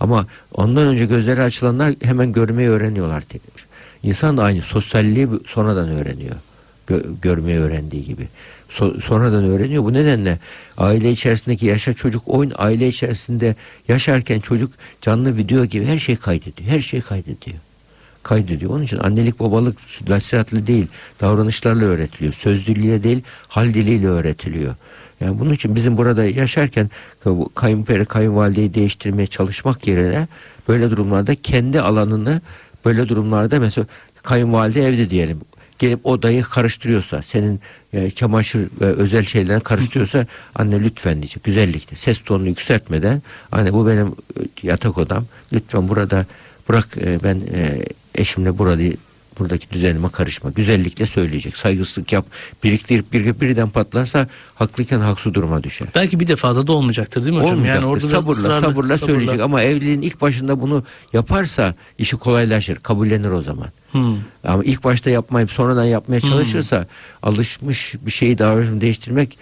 Ama 0.00 0.26
ondan 0.52 0.86
önce 0.86 1.06
gözleri 1.06 1.42
açılanlar 1.42 1.94
hemen 2.02 2.32
görmeyi 2.32 2.68
öğreniyorlar. 2.68 3.22
İnsan 4.02 4.36
da 4.36 4.42
aynı 4.42 4.62
sosyalliği 4.62 5.28
sonradan 5.46 5.88
öğreniyor. 5.88 6.36
Gö- 6.88 7.20
görmeyi 7.22 7.58
öğrendiği 7.58 8.04
gibi. 8.04 8.28
So- 8.70 9.00
sonradan 9.00 9.44
öğreniyor. 9.44 9.84
Bu 9.84 9.92
nedenle 9.92 10.38
aile 10.78 11.10
içerisindeki 11.10 11.66
yaşa 11.66 11.92
çocuk 11.92 12.22
oyun 12.26 12.52
aile 12.56 12.88
içerisinde 12.88 13.54
yaşarken 13.88 14.40
çocuk 14.40 14.72
canlı 15.00 15.36
video 15.36 15.64
gibi 15.64 15.84
her 15.84 15.98
şeyi 15.98 16.16
kaydediyor. 16.16 16.70
Her 16.70 16.80
şeyi 16.80 17.00
kaydediyor. 17.00 17.56
Kaydediyor. 18.22 18.70
Onun 18.70 18.82
için 18.82 18.98
annelik 18.98 19.40
babalık 19.40 19.78
nasihatli 20.08 20.66
değil 20.66 20.86
davranışlarla 21.20 21.84
öğretiliyor. 21.84 22.34
Söz 22.34 22.66
diliyle 22.66 23.02
değil 23.02 23.22
hal 23.48 23.74
diliyle 23.74 24.08
öğretiliyor. 24.08 24.74
Yani 25.20 25.40
bunun 25.40 25.52
için 25.52 25.74
bizim 25.74 25.96
burada 25.96 26.24
yaşarken 26.24 26.90
kayınperi 27.54 28.04
kayınvalideyi 28.04 28.74
değiştirmeye 28.74 29.26
çalışmak 29.26 29.86
yerine 29.86 30.28
böyle 30.68 30.90
durumlarda 30.90 31.34
kendi 31.34 31.80
alanını 31.80 32.40
böyle 32.84 33.08
durumlarda 33.08 33.60
mesela 33.60 33.86
kayınvalide 34.22 34.84
evde 34.86 35.10
diyelim 35.10 35.40
gelip 35.78 36.06
odayı 36.06 36.42
karıştırıyorsa 36.42 37.22
senin 37.22 37.60
e, 37.92 38.10
çamaşır 38.10 38.68
ve 38.80 38.84
özel 38.84 39.24
şeylerini 39.24 39.62
karıştırıyorsa 39.62 40.26
anne 40.54 40.82
lütfen 40.82 41.14
diyecek. 41.14 41.44
Güzellikle 41.44 41.96
ses 41.96 42.20
tonunu 42.20 42.48
yükseltmeden 42.48 43.22
anne 43.52 43.72
bu 43.72 43.86
benim 43.86 44.06
e, 44.06 44.12
yatak 44.62 44.98
odam. 44.98 45.24
Lütfen 45.52 45.88
burada 45.88 46.26
bırak 46.68 46.88
e, 46.96 47.18
ben 47.22 47.40
e, 47.54 47.84
eşimle 48.14 48.58
burada 48.58 48.82
buradaki 49.38 49.70
düzenime 49.70 50.08
karışma. 50.08 50.50
Güzellikle 50.50 51.06
söyleyecek. 51.06 51.56
Saygısızlık 51.56 52.12
yap. 52.12 52.26
Biriktirip 52.64 53.12
bir, 53.12 53.40
birden 53.40 53.68
patlarsa 53.68 54.28
haklıyken 54.54 55.00
haksız 55.00 55.34
duruma 55.34 55.62
düşer. 55.62 55.88
Belki 55.94 56.20
bir 56.20 56.26
defada 56.26 56.66
da 56.66 56.72
olmayacaktır 56.72 57.24
değil 57.24 57.36
mi 57.36 57.42
hocam? 57.42 57.58
Olmayacaktır. 57.58 57.82
Yani 57.82 57.92
orada 57.92 58.04
da 58.10 58.20
sabırla, 58.22 58.30
ısrarla- 58.48 58.60
sabırla 58.60 58.96
söyleyecek 58.96 59.40
ama 59.40 59.62
evliliğin 59.62 60.02
ilk 60.02 60.20
başında 60.20 60.60
bunu 60.60 60.84
yaparsa 61.12 61.74
işi 61.98 62.16
kolaylaşır. 62.16 62.76
Kabullenir 62.76 63.30
o 63.30 63.42
zaman. 63.42 63.68
Hmm. 63.92 64.16
Ama 64.44 64.64
ilk 64.64 64.84
başta 64.84 65.10
yapmayıp 65.10 65.50
sonradan 65.52 65.84
yapmaya 65.84 66.20
çalışırsa 66.20 66.86
alışmış 67.22 67.94
bir 68.06 68.10
şeyi 68.10 68.38
davranışını 68.38 68.80
değiştirmek 68.80 69.38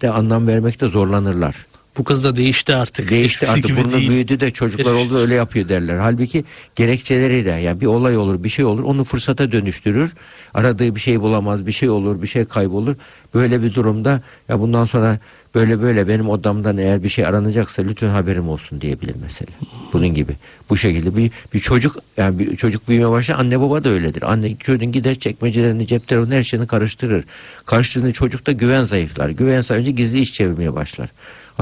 de 0.00 0.10
anlam 0.10 0.46
vermekte 0.46 0.88
zorlanırlar. 0.88 1.66
Bu 1.98 2.04
kız 2.04 2.24
da 2.24 2.36
değişti 2.36 2.74
artık. 2.74 3.10
Değişti 3.10 3.44
Eskisi 3.44 3.66
artık 3.66 3.84
burnu 3.84 3.92
değil. 3.92 4.10
büyüdü 4.10 4.40
de 4.40 4.50
çocuklar 4.50 4.92
oldu 4.92 5.18
öyle 5.18 5.34
yapıyor 5.34 5.68
derler. 5.68 5.96
Halbuki 5.96 6.44
gerekçeleri 6.76 7.44
de 7.44 7.50
yani 7.50 7.80
bir 7.80 7.86
olay 7.86 8.16
olur 8.16 8.44
bir 8.44 8.48
şey 8.48 8.64
olur 8.64 8.82
onu 8.82 9.04
fırsata 9.04 9.52
dönüştürür. 9.52 10.12
Aradığı 10.54 10.94
bir 10.94 11.00
şey 11.00 11.20
bulamaz 11.20 11.66
bir 11.66 11.72
şey 11.72 11.90
olur 11.90 12.22
bir 12.22 12.26
şey 12.26 12.44
kaybolur. 12.44 12.96
Böyle 13.34 13.62
bir 13.62 13.74
durumda 13.74 14.22
ya 14.48 14.60
bundan 14.60 14.84
sonra 14.84 15.18
böyle 15.54 15.80
böyle 15.80 16.08
benim 16.08 16.28
odamdan 16.28 16.78
eğer 16.78 17.02
bir 17.02 17.08
şey 17.08 17.26
aranacaksa 17.26 17.82
lütfen 17.82 18.08
haberim 18.08 18.48
olsun 18.48 18.80
diyebilir 18.80 19.14
mesela. 19.22 19.50
Bunun 19.92 20.08
gibi. 20.08 20.32
Bu 20.70 20.76
şekilde 20.76 21.16
bir, 21.16 21.30
bir 21.54 21.60
çocuk 21.60 21.96
yani 22.16 22.38
bir 22.38 22.56
çocuk 22.56 22.88
büyümeye 22.88 23.10
başlar 23.10 23.38
anne 23.38 23.60
baba 23.60 23.84
da 23.84 23.88
öyledir. 23.88 24.32
Anne 24.32 24.56
çocuğun 24.56 24.92
gider 24.92 25.14
çekmecelerini 25.14 25.86
cep 25.86 26.08
telefonu 26.08 26.34
her 26.34 26.42
şeyini 26.42 26.66
karıştırır. 26.66 27.24
Karıştırdığında 27.66 28.12
çocukta 28.12 28.52
güven 28.52 28.84
zayıflar. 28.84 29.28
Güven 29.28 29.60
zayıflayınca 29.60 29.90
gizli 29.90 30.20
iş 30.20 30.32
çevirmeye 30.32 30.74
başlar. 30.74 31.08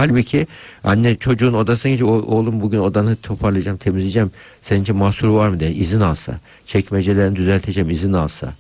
Halbuki 0.00 0.46
anne 0.84 1.16
çocuğun 1.16 1.52
odasına 1.52 1.92
gidince 1.92 2.04
"O- 2.04 2.36
oğlum 2.36 2.60
bugün 2.60 2.78
odanı 2.78 3.16
toparlayacağım 3.16 3.78
temizleyeceğim. 3.78 4.30
Sence 4.62 4.92
mahsur 4.92 5.28
var 5.28 5.48
mı 5.48 5.60
diye 5.60 5.72
izin 5.72 6.00
alsa. 6.00 6.40
Çekmecelerini 6.66 7.36
düzelteceğim 7.36 7.90
izin 7.90 8.12
alsa. 8.12 8.52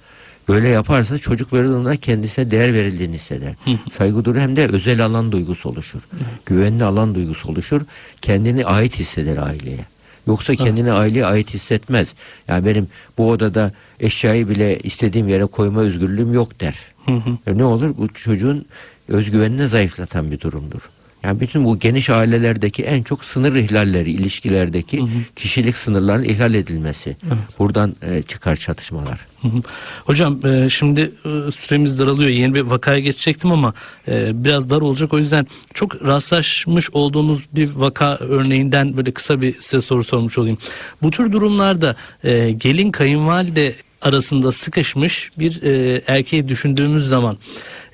Böyle 0.48 0.68
yaparsa 0.68 1.18
çocuk 1.18 1.52
verildiğinde 1.52 1.96
kendisine 1.96 2.50
değer 2.50 2.74
verildiğini 2.74 3.14
hisseder. 3.14 3.54
Saygı 3.92 4.24
duygu 4.24 4.38
hem 4.38 4.56
de 4.56 4.66
özel 4.68 5.04
alan 5.04 5.32
duygusu 5.32 5.68
oluşur. 5.68 6.00
Güvenli 6.46 6.84
alan 6.84 7.14
duygusu 7.14 7.48
oluşur. 7.48 7.80
Kendini 8.22 8.64
ait 8.66 8.98
hisseder 8.98 9.36
aileye. 9.36 9.84
Yoksa 10.26 10.54
kendini 10.54 10.92
aileye 10.92 11.26
ait 11.26 11.54
hissetmez. 11.54 12.14
Yani 12.48 12.66
benim 12.66 12.88
bu 13.18 13.30
odada 13.30 13.72
eşyayı 14.00 14.48
bile 14.48 14.78
istediğim 14.78 15.28
yere 15.28 15.44
koyma 15.46 15.80
özgürlüğüm 15.80 16.32
yok 16.32 16.60
der. 16.60 16.78
E 17.46 17.58
ne 17.58 17.64
olur? 17.64 17.94
Bu 17.98 18.08
çocuğun 18.08 18.66
özgüvenini 19.08 19.68
zayıflatan 19.68 20.30
bir 20.30 20.40
durumdur. 20.40 20.80
Yani 21.26 21.40
bütün 21.40 21.64
bu 21.64 21.78
geniş 21.78 22.10
ailelerdeki 22.10 22.82
en 22.82 23.02
çok 23.02 23.24
sınır 23.24 23.54
ihlalleri, 23.54 24.10
ilişkilerdeki 24.10 25.04
kişilik 25.36 25.76
sınırlarının 25.76 26.24
ihlal 26.24 26.54
edilmesi. 26.54 27.16
Buradan 27.58 27.96
e, 28.02 28.22
çıkar 28.22 28.56
çatışmalar. 28.56 29.26
Hı 29.42 29.48
hı. 29.48 29.62
Hocam 30.04 30.46
e, 30.46 30.68
şimdi 30.68 31.00
e, 31.00 31.50
süremiz 31.50 31.98
daralıyor. 31.98 32.30
Yeni 32.30 32.54
bir 32.54 32.60
vakaya 32.60 32.98
geçecektim 32.98 33.52
ama 33.52 33.74
e, 34.08 34.44
biraz 34.44 34.70
dar 34.70 34.80
olacak. 34.80 35.14
O 35.14 35.18
yüzden 35.18 35.46
çok 35.74 36.04
rastlaşmış 36.04 36.90
olduğunuz 36.90 37.42
bir 37.52 37.70
vaka 37.70 38.16
örneğinden 38.16 38.96
böyle 38.96 39.10
kısa 39.10 39.40
bir 39.40 39.52
size 39.52 39.80
soru 39.80 40.04
sormuş 40.04 40.38
olayım. 40.38 40.58
Bu 41.02 41.10
tür 41.10 41.32
durumlarda 41.32 41.96
e, 42.24 42.50
gelin 42.50 42.90
kayınvalide 42.90 43.74
arasında 44.02 44.52
sıkışmış 44.52 45.30
bir 45.38 45.62
e, 45.62 46.02
erkeği 46.06 46.48
düşündüğümüz 46.48 47.08
zaman 47.08 47.36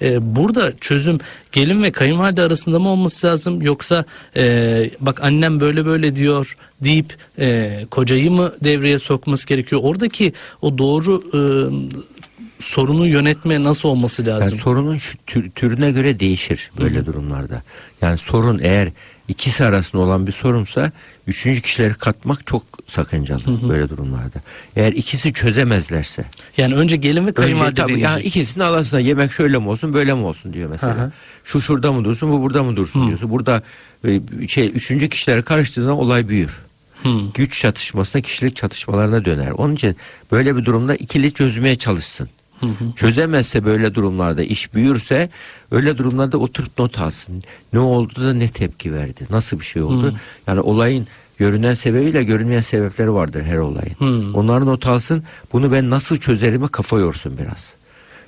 e, 0.02 0.36
burada 0.36 0.72
çözüm 0.80 1.18
gelin 1.52 1.82
ve 1.82 1.90
kayınvalide 1.90 2.42
arasında 2.42 2.78
mı 2.78 2.88
olması 2.88 3.26
lazım 3.26 3.62
yoksa 3.62 4.04
e, 4.36 4.90
bak 5.00 5.22
annem 5.22 5.60
böyle 5.60 5.86
böyle 5.86 6.16
diyor 6.16 6.56
deyip 6.80 7.16
e, 7.38 7.78
kocayı 7.90 8.30
mı 8.30 8.52
devreye 8.64 8.98
sokması 8.98 9.48
gerekiyor? 9.48 9.80
Oradaki 9.84 10.32
o 10.62 10.78
doğru 10.78 11.22
e, 11.34 11.40
sorunu 12.62 13.06
yönetme 13.06 13.64
nasıl 13.64 13.88
olması 13.88 14.22
Yani 14.22 14.30
lazım? 14.40 14.58
sorunun 14.58 14.96
şu 14.96 15.18
tür- 15.26 15.50
türüne 15.50 15.90
göre 15.92 16.20
değişir 16.20 16.70
böyle 16.78 17.06
durumlarda. 17.06 17.62
Yani 18.02 18.18
sorun 18.18 18.58
eğer 18.62 18.88
ikisi 19.28 19.64
arasında 19.64 20.02
olan 20.02 20.26
bir 20.26 20.32
sorunsa 20.32 20.92
üçüncü 21.26 21.60
kişileri 21.60 21.94
katmak 21.94 22.46
çok 22.46 22.62
sakıncalı 22.86 23.68
böyle 23.68 23.88
durumlarda. 23.88 24.40
Eğer 24.76 24.92
ikisi 24.92 25.32
çözemezlerse 25.32 26.24
Yani 26.56 26.74
önce 26.74 26.96
gelin 26.96 27.26
ve 27.26 27.32
kayınvalide 27.32 27.76
deneyecek. 27.80 28.04
yani 28.04 28.22
ikisini 28.22 28.64
arasında 28.64 29.00
yemek 29.00 29.32
şöyle 29.32 29.58
mi 29.58 29.68
olsun 29.68 29.94
böyle 29.94 30.14
mi 30.14 30.22
olsun 30.24 30.52
diyor 30.52 30.70
mesela. 30.70 30.96
Hı 30.96 31.02
hı. 31.04 31.12
Şu 31.44 31.60
şurada 31.60 31.92
mı 31.92 32.04
dursun 32.04 32.30
bu 32.32 32.40
burada 32.42 32.62
mı 32.62 32.76
dursun 32.76 33.06
diyorsun. 33.08 33.30
Burada 33.30 33.62
e, 34.08 34.20
şey 34.48 34.66
üçüncü 34.74 35.08
kişileri 35.08 35.42
karıştığında 35.42 35.94
olay 35.96 36.28
büyür. 36.28 36.58
Hı. 37.02 37.08
Güç 37.34 37.60
çatışmasına 37.60 38.22
kişilik 38.22 38.56
çatışmalarına 38.56 39.24
döner. 39.24 39.50
Onun 39.50 39.74
için 39.74 39.96
böyle 40.32 40.56
bir 40.56 40.64
durumda 40.64 40.94
ikili 40.94 41.32
çözmeye 41.32 41.76
çalışsın. 41.76 42.28
Çözemezse 42.96 43.64
böyle 43.64 43.94
durumlarda 43.94 44.42
iş 44.42 44.74
büyürse 44.74 45.30
öyle 45.70 45.98
durumlarda 45.98 46.38
oturup 46.38 46.78
not 46.78 46.98
alsın. 46.98 47.42
Ne 47.72 47.78
oldu 47.78 48.14
da 48.20 48.34
ne 48.34 48.48
tepki 48.48 48.92
verdi? 48.92 49.26
Nasıl 49.30 49.60
bir 49.60 49.64
şey 49.64 49.82
oldu? 49.82 50.14
Yani 50.46 50.60
olayın 50.60 51.06
görünen 51.38 51.74
sebebiyle 51.74 52.24
görünmeyen 52.24 52.60
sebepleri 52.60 53.12
vardır 53.12 53.42
her 53.42 53.58
olayın. 53.58 53.94
Hmm. 53.98 54.34
Onları 54.34 54.66
not 54.66 54.86
alsın. 54.86 55.22
Bunu 55.52 55.72
ben 55.72 55.90
nasıl 55.90 56.16
çözerime 56.16 56.68
kafa 56.68 56.98
yorsun 56.98 57.38
biraz. 57.38 57.72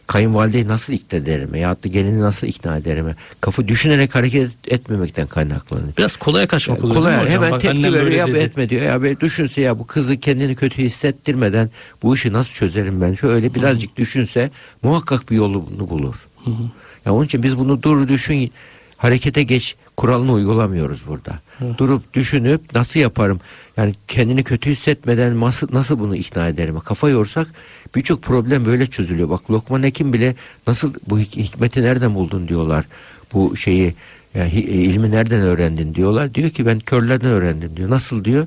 Kayınvalideyi 0.06 0.68
nasıl 0.68 0.92
ikna 0.92 1.18
ederim? 1.18 1.54
Ya 1.54 1.76
da 1.84 1.88
gelini 1.88 2.20
nasıl 2.20 2.46
ikna 2.46 2.76
ederim? 2.76 3.06
Kafa 3.40 3.68
düşünerek 3.68 4.14
hareket 4.14 4.50
etmemekten 4.68 5.26
kaynaklanıyor. 5.26 5.88
Biraz 5.98 6.16
kolaya 6.16 6.46
kaçmak 6.46 6.84
oluyor 6.84 6.96
Kolay. 7.00 7.28
hemen 7.30 7.50
Bak 7.50 7.60
tepki 7.60 7.92
veriyor. 7.92 8.10
ya 8.10 8.26
dedi. 8.26 8.38
etme 8.38 8.68
diyor 8.68 8.82
ya 8.82 9.02
be 9.02 9.20
düşünse 9.20 9.60
ya 9.60 9.78
bu 9.78 9.86
kızı 9.86 10.16
kendini 10.16 10.54
kötü 10.54 10.82
hissettirmeden 10.82 11.70
bu 12.02 12.14
işi 12.14 12.32
nasıl 12.32 12.54
çözerim 12.54 13.00
ben? 13.00 13.14
Şöyle 13.14 13.54
birazcık 13.54 13.96
düşünse 13.96 14.50
muhakkak 14.82 15.30
bir 15.30 15.36
yolunu 15.36 15.90
bulur. 15.90 16.26
Ya 17.06 17.14
onun 17.14 17.24
için 17.24 17.42
biz 17.42 17.58
bunu 17.58 17.82
dur 17.82 18.08
düşün 18.08 18.50
harekete 19.04 19.42
geç 19.42 19.76
kuralını 19.96 20.32
uygulamıyoruz 20.32 21.02
burada. 21.08 21.38
Durup 21.78 22.14
düşünüp 22.14 22.74
nasıl 22.74 23.00
yaparım? 23.00 23.40
Yani 23.76 23.92
kendini 24.08 24.42
kötü 24.44 24.70
hissetmeden 24.70 25.40
nasıl 25.40 25.68
nasıl 25.72 25.98
bunu 25.98 26.16
ikna 26.16 26.48
ederim? 26.48 26.80
Kafa 26.80 27.08
yorsak 27.08 27.48
birçok 27.94 28.22
problem 28.22 28.64
böyle 28.64 28.86
çözülüyor. 28.86 29.30
Bak 29.30 29.50
Lokman 29.50 29.82
Hekim 29.82 30.12
bile 30.12 30.34
nasıl 30.66 30.94
bu 31.08 31.20
hik- 31.20 31.36
hikmeti 31.42 31.82
nereden 31.82 32.14
buldun 32.14 32.48
diyorlar. 32.48 32.84
Bu 33.32 33.56
şeyi 33.56 33.94
Yani 34.34 34.50
hi- 34.50 34.68
e, 34.70 34.74
ilmi 34.74 35.10
nereden 35.10 35.40
öğrendin 35.40 35.94
diyorlar. 35.94 36.34
Diyor 36.34 36.50
ki 36.50 36.66
ben 36.66 36.78
körlerden 36.78 37.30
öğrendim 37.30 37.76
diyor. 37.76 37.90
Nasıl 37.90 38.24
diyor? 38.24 38.46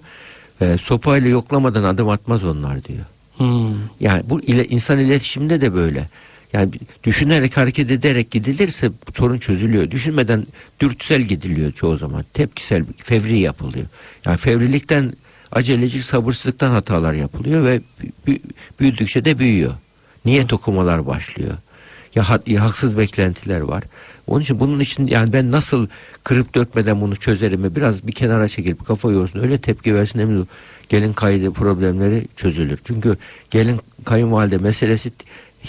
E, 0.62 0.78
sopayla 0.78 1.30
yoklamadan 1.30 1.84
adım 1.84 2.10
atmaz 2.10 2.44
onlar 2.44 2.84
diyor. 2.84 3.06
Hmm. 3.38 3.76
Yani 4.00 4.24
bu 4.30 4.42
ile 4.42 4.66
insan 4.68 5.00
iletişiminde 5.00 5.62
de 5.62 5.74
böyle. 5.74 6.08
Yani 6.54 6.72
düşünerek 7.04 7.58
hareket 7.58 7.92
ederek 7.92 8.32
gidilirse 8.32 8.92
sorun 9.18 9.40
çözülüyor. 9.40 9.92
Düşünmeden 9.92 10.46
dürtüsel 10.80 11.22
gidiliyor 11.22 11.72
çoğu 11.72 11.98
zaman. 11.98 12.26
Tepkisel, 12.34 12.86
fevri 12.98 13.40
yapılıyor. 13.40 13.86
Yani 14.26 14.38
fevrilikten, 14.38 15.14
acelecilik, 15.52 16.06
sabırsızlıktan 16.06 16.72
hatalar 16.72 17.14
yapılıyor 17.14 17.66
ve 17.66 17.82
bü- 18.28 18.40
büyüdükçe 18.80 19.26
de 19.26 19.40
büyüyor. 19.40 19.74
Niyet 20.26 20.54
okumalar 20.54 21.08
başlıyor. 21.08 21.58
Ya, 22.16 22.26
ya 22.46 22.64
haksız 22.64 22.98
beklentiler 22.98 23.62
var. 23.62 23.84
Onun 24.28 24.42
için 24.42 24.60
bunun 24.60 24.80
için 24.80 25.08
yani 25.08 25.34
ben 25.34 25.52
nasıl 25.52 25.88
kırıp 26.24 26.56
dökmeden 26.56 27.02
bunu 27.02 27.16
çözerimi 27.16 27.76
biraz 27.76 28.08
bir 28.08 28.12
kenara 28.12 28.48
çekilip 28.48 28.86
kafa 28.86 29.12
yorsun 29.12 29.40
öyle 29.40 29.58
tepki 29.58 29.96
versin 29.96 30.20
emin 30.20 30.42
ol. 30.42 30.46
Gelin 30.90 31.14
kaydı 31.14 31.54
problemleri 31.54 32.28
çözülür. 32.36 32.80
Çünkü 32.84 33.18
gelin 33.52 33.80
kayınvalide 34.06 34.58
meselesi 34.58 35.12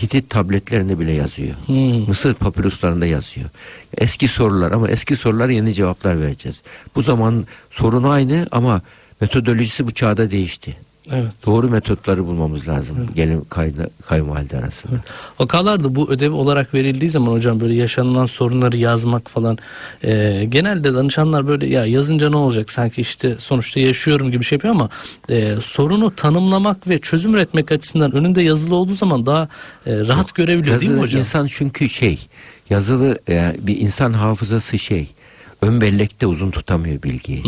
Hitit 0.03 0.31
tabletlerinde 0.31 0.99
bile 0.99 1.13
yazıyor. 1.13 1.55
Hmm. 1.67 2.09
Mısır 2.09 2.35
papiruslarında 2.35 3.07
yazıyor. 3.07 3.51
Eski 3.99 4.29
sorular 4.29 4.73
ama 4.73 4.89
eski 4.89 5.17
sorulara 5.17 5.53
yeni 5.53 5.75
cevaplar 5.75 6.21
vereceğiz. 6.21 6.63
Bu 6.97 7.03
zaman 7.03 7.47
sorun 7.71 8.05
aynı 8.05 8.47
ama 8.51 8.83
metodolojisi 9.21 9.87
bu 9.87 9.91
çağda 9.91 10.31
değişti. 10.31 10.77
Evet. 11.13 11.47
Doğru 11.47 11.71
metotları 11.71 12.27
bulmamız 12.27 12.69
lazım 12.69 12.97
gelin 13.15 13.41
kaydı, 13.41 13.91
kayınvalide 14.07 14.57
arasında. 14.59 14.97
Vakalarda 15.39 15.95
bu 15.95 16.11
ödev 16.11 16.33
olarak 16.33 16.75
verildiği 16.75 17.11
zaman 17.11 17.33
hocam 17.33 17.61
böyle 17.61 17.75
yaşanılan 17.75 18.27
sorunları 18.27 18.77
yazmak 18.77 19.31
falan 19.31 19.59
e, 20.05 20.45
genelde 20.49 20.95
danışanlar 20.95 21.47
böyle 21.47 21.67
ya 21.67 21.87
yazınca 21.87 22.31
ne 22.31 22.37
olacak 22.37 22.73
sanki 22.73 23.01
işte 23.01 23.37
sonuçta 23.39 23.81
yaşıyorum 23.81 24.31
gibi 24.31 24.45
şey 24.45 24.57
yapıyor 24.57 24.75
ama 24.75 24.89
e, 25.31 25.55
sorunu 25.63 26.15
tanımlamak 26.15 26.89
ve 26.89 26.99
çözüm 26.99 27.35
üretmek 27.35 27.73
açısından 27.73 28.13
önünde 28.13 28.43
yazılı 28.43 28.75
olduğu 28.75 28.95
zaman 28.95 29.27
daha 29.27 29.49
e, 29.87 29.99
rahat 30.09 30.35
görebiliyor 30.35 30.81
değil 30.81 30.91
mi 30.91 30.95
Yazılı 30.95 31.07
hocam? 31.07 31.21
insan 31.21 31.47
çünkü 31.47 31.89
şey 31.89 32.19
yazılı 32.71 33.19
e, 33.29 33.57
bir 33.59 33.77
insan 33.81 34.13
hafızası 34.13 34.79
şey 34.79 35.07
ön 35.63 35.81
bellekte 35.81 36.27
uzun 36.27 36.51
tutamıyor 36.51 37.03
bilgiyi. 37.03 37.43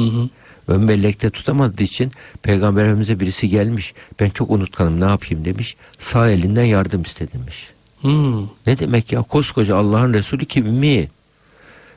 Ön 0.71 0.89
bellekte 0.89 1.31
tutamadığı 1.31 1.83
için 1.83 2.13
peygamberimize 2.43 3.21
birisi 3.21 3.49
gelmiş 3.49 3.95
ben 4.21 4.31
çok 4.31 4.51
unutkanım 4.51 5.01
ne 5.01 5.05
yapayım 5.05 5.45
demiş 5.45 5.77
sağ 5.99 6.31
elinden 6.31 6.65
yardım 6.65 7.03
istedirmiş. 7.03 7.71
Hmm. 8.01 8.43
Ne 8.67 8.79
demek 8.79 9.13
ya 9.13 9.23
koskoca 9.23 9.77
Allah'ın 9.77 10.13
Resulü 10.13 10.45
ki 10.45 10.61
ümmi 10.61 11.09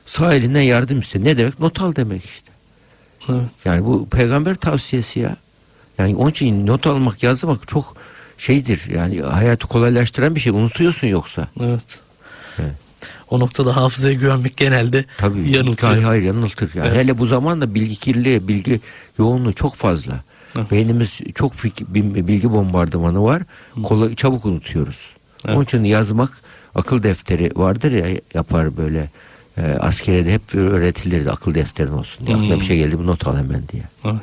sağ 0.06 0.34
elinden 0.34 0.60
yardım 0.60 0.98
iste 1.00 1.24
ne 1.24 1.36
demek 1.36 1.60
not 1.60 1.82
al 1.82 1.96
demek 1.96 2.24
işte. 2.24 2.50
Evet. 3.28 3.50
Yani 3.64 3.84
bu 3.84 4.08
peygamber 4.08 4.54
tavsiyesi 4.54 5.20
ya. 5.20 5.36
Yani 5.98 6.16
onun 6.16 6.30
için 6.30 6.66
not 6.66 6.86
almak 6.86 7.22
yazmak 7.22 7.68
çok 7.68 7.96
şeydir 8.38 8.90
yani 8.90 9.22
hayatı 9.22 9.66
kolaylaştıran 9.66 10.34
bir 10.34 10.40
şey 10.40 10.52
unutuyorsun 10.52 11.06
yoksa. 11.06 11.48
Evet. 11.60 12.00
Evet. 12.58 12.83
O 13.30 13.40
noktada 13.40 13.76
hafızaya 13.76 14.14
güvenmek 14.14 14.56
genelde 14.56 15.04
Tabii 15.18 15.50
yanıltıyor. 15.50 15.92
hayır, 15.92 16.04
hayır 16.04 16.22
yanıltır. 16.22 16.74
Yani. 16.74 16.88
Evet. 16.88 16.96
Hele 17.04 17.18
bu 17.18 17.26
zamanda 17.26 17.74
bilgi 17.74 17.96
kirliliği, 17.96 18.48
bilgi 18.48 18.80
yoğunluğu 19.18 19.52
çok 19.52 19.74
fazla. 19.74 20.20
Evet. 20.58 20.70
Beynimiz 20.70 21.18
çok 21.34 21.54
fik- 21.54 21.94
bil- 21.94 22.26
bilgi 22.26 22.50
bombardımanı 22.52 23.22
var. 23.24 23.42
Kolay, 23.82 24.14
çabuk 24.14 24.44
unutuyoruz. 24.44 24.98
Evet. 25.46 25.56
Onun 25.56 25.64
için 25.64 25.84
yazmak 25.84 26.30
akıl 26.74 27.02
defteri 27.02 27.50
vardır 27.56 27.92
ya 27.92 28.20
yapar 28.34 28.76
böyle. 28.76 29.10
E, 29.58 29.62
askere 29.80 30.26
de 30.26 30.34
hep 30.34 30.54
öğretilirdi 30.54 31.30
akıl 31.30 31.54
defterin 31.54 31.92
olsun 31.92 32.26
diye. 32.26 32.36
Aklına 32.36 32.52
Hmm. 32.54 32.60
bir 32.60 32.64
şey 32.64 32.78
geldi 32.78 32.96
mi 32.96 33.06
not 33.06 33.26
al 33.26 33.36
hemen 33.36 33.62
diye. 33.72 33.82
Evet. 34.04 34.14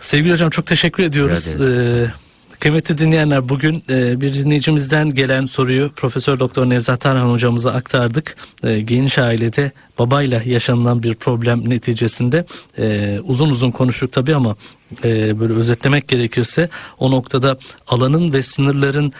Sevgili 0.00 0.32
hocam 0.32 0.50
çok 0.50 0.66
teşekkür 0.66 1.02
ediyoruz. 1.02 1.54
Ee, 1.60 2.12
kıymetli 2.60 2.98
dinleyenler 2.98 3.48
bugün 3.48 3.84
e, 3.90 4.20
bir 4.20 4.34
dinleyicimizden 4.34 5.10
gelen 5.10 5.46
soruyu 5.46 5.92
Profesör 5.96 6.38
Doktor 6.38 6.68
Nevzat 6.68 7.00
Tarhan 7.00 7.32
hocamıza 7.32 7.70
aktardık. 7.70 8.36
E, 8.64 8.80
geniş 8.80 9.18
ailede 9.18 9.72
babayla 9.98 10.42
yaşanılan 10.46 11.02
bir 11.02 11.14
problem 11.14 11.70
neticesinde 11.70 12.44
e, 12.78 13.18
uzun 13.20 13.50
uzun 13.50 13.70
konuştuk 13.70 14.12
tabii 14.12 14.34
ama 14.34 14.56
böyle 15.04 15.52
özetlemek 15.52 16.08
gerekirse 16.08 16.68
o 16.98 17.10
noktada 17.10 17.58
alanın 17.88 18.32
ve 18.32 18.42
sınırların 18.42 19.12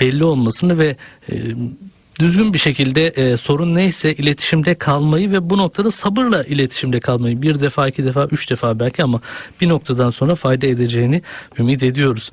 belli 0.00 0.24
olmasını 0.24 0.78
ve 0.78 0.96
düzgün 2.20 2.54
bir 2.54 2.58
şekilde 2.58 3.06
e, 3.06 3.36
sorun 3.36 3.74
neyse 3.74 4.14
iletişimde 4.14 4.74
kalmayı 4.74 5.32
ve 5.32 5.50
bu 5.50 5.58
noktada 5.58 5.90
sabırla 5.90 6.44
iletişimde 6.44 7.00
kalmayı 7.00 7.42
bir 7.42 7.60
defa 7.60 7.88
iki 7.88 8.04
defa 8.04 8.24
üç 8.24 8.50
defa 8.50 8.80
belki 8.80 9.02
ama 9.02 9.20
bir 9.60 9.68
noktadan 9.68 10.10
sonra 10.10 10.34
fayda 10.34 10.66
edeceğini 10.66 11.22
ümit 11.58 11.82
ediyoruz. 11.82 12.30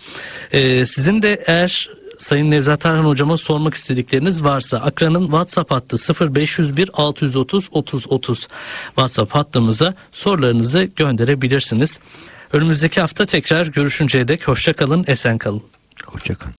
E, 0.51 0.85
sizin 0.85 1.21
de 1.21 1.43
eğer 1.47 1.89
Sayın 2.17 2.51
Nevzat 2.51 2.81
Tarhan 2.81 3.05
hocama 3.05 3.37
sormak 3.37 3.73
istedikleriniz 3.73 4.43
varsa 4.43 4.77
Akra'nın 4.77 5.25
WhatsApp 5.25 5.71
hattı 5.71 5.97
0501 6.35 6.89
630 6.93 7.69
30 7.71 8.11
30 8.11 8.47
WhatsApp 8.85 9.35
hattımıza 9.35 9.93
sorularınızı 10.11 10.89
gönderebilirsiniz. 10.95 11.99
Önümüzdeki 12.53 13.01
hafta 13.01 13.25
tekrar 13.25 13.67
görüşünceye 13.67 14.27
dek 14.27 14.47
hoşça 14.47 14.73
kalın, 14.73 15.05
esen 15.07 15.37
kalın. 15.37 15.61
Hoşçakalın. 16.05 16.53